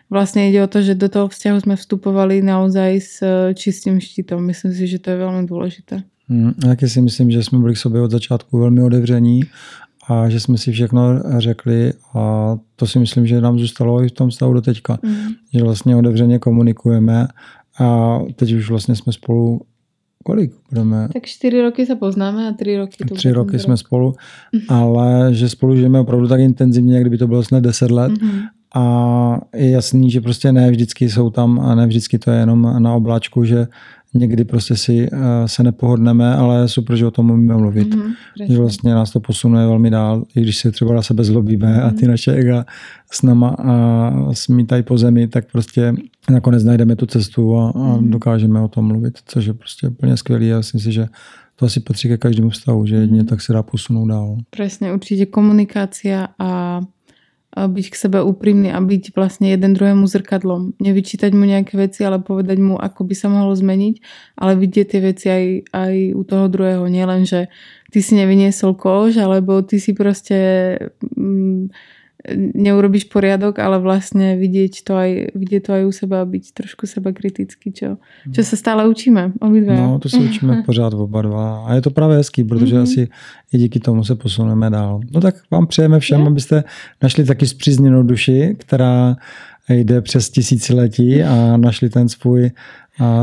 [0.09, 4.43] Vlastne ide o to, že do toho vzťahu sme vstupovali naozaj s eh, čistým štítom.
[4.43, 6.03] Myslím si, že to je veľmi dôležité.
[6.30, 9.41] Hmm, taky si myslím, že jsme byli k sobě od začátku velmi otevření
[10.10, 11.01] a že jsme si všechno
[11.38, 14.99] řekli a to si myslím, že nám zůstalo i v tom stavu do teďka.
[15.03, 15.16] Mm.
[15.53, 17.28] Že vlastně otevřeně komunikujeme
[17.80, 19.62] a teď už vlastně jsme spolu
[20.24, 21.10] kolik budeme?
[21.14, 24.14] Tak čtyři roky se poznáme a tři roky to Tři roky jsme spolu,
[24.53, 24.62] mm.
[24.70, 28.41] ale že spolu žijeme opravdu tak intenzivně, jak kdyby to bylo snad deset let mm-hmm.
[28.76, 32.76] a je jasný, že prostě ne vždycky jsou tam a ne vždycky to je jenom
[32.80, 33.68] na obláčku, že
[34.14, 37.95] někdy prostě si uh, se nepohodneme, ale super, že o tom můžeme mluvit.
[37.95, 38.14] Mm-hmm,
[38.49, 41.88] že vlastně nás to posunuje velmi dál, i když si třeba na sebe zlobíme mm-hmm.
[41.88, 42.12] a ty mhm.
[42.12, 42.66] naše ega
[43.12, 45.93] s náma uh, smítají po zemi, tak prostě
[46.30, 48.10] nakonec najdeme tu cestu a, a mm-hmm.
[48.10, 50.45] dokážeme o tom mluvit, což je prostě úplně skvělé.
[50.45, 51.07] Já si myslím, že
[51.55, 53.28] to asi patří ke každému vztahu, že jedině mm-hmm.
[53.28, 54.38] tak se dá posunout dál.
[54.49, 56.82] Přesně, určitě komunikácia a
[57.56, 60.78] byť k sebe úprimný a byť vlastne jeden druhému zrkadlom.
[60.78, 63.95] Nevyčítať mu nejaké veci, ale povedať mu, ako by sa mohlo zmeniť,
[64.38, 66.86] ale vidieť tie veci aj, aj u toho druhého.
[66.86, 67.50] Nielen, že
[67.89, 70.38] ty si nevyniesol kož, alebo ty si proste
[71.02, 71.74] mm,
[72.53, 76.88] neurobiš poriadok, ale vlastně vidět to aj, vidět to aj u seba a být trošku
[76.88, 77.97] seba kritický, čo,
[78.32, 79.76] čo se stále učíme, obidva.
[79.76, 81.65] No, to se učíme pořád oba dva.
[81.65, 82.84] A je to právě hezký, protože mm-hmm.
[82.84, 83.07] asi
[83.53, 85.01] i díky tomu se posuneme dál.
[85.11, 86.32] No tak vám přejeme všem, yeah.
[86.32, 86.63] abyste
[87.03, 89.15] našli taky zpřízněnou duši, která
[89.70, 92.51] jde přes tisíciletí a našli ten svůj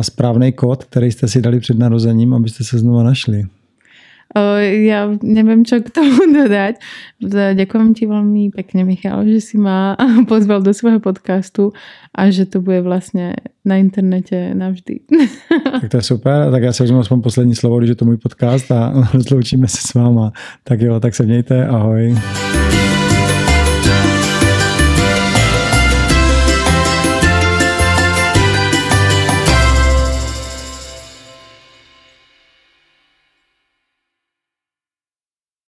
[0.00, 3.44] správný kód, který jste si dali před narozením, abyste se znova našli.
[4.34, 6.82] Ja neviem, čo k tomu dodať.
[7.22, 9.96] Ďakujem ti veľmi pekne, Michal, že si ma
[10.32, 11.72] pozval do svojho podcastu
[12.12, 15.00] a že to bude vlastne na internete navždy.
[15.76, 16.50] Tak to je super.
[16.50, 19.88] Tak já se vezmu aspoň poslední slovo, když je to můj podcast a zloučíme se
[19.88, 20.32] s váma.
[20.64, 21.66] Tak jo, tak se mějte.
[21.66, 22.16] Ahoj.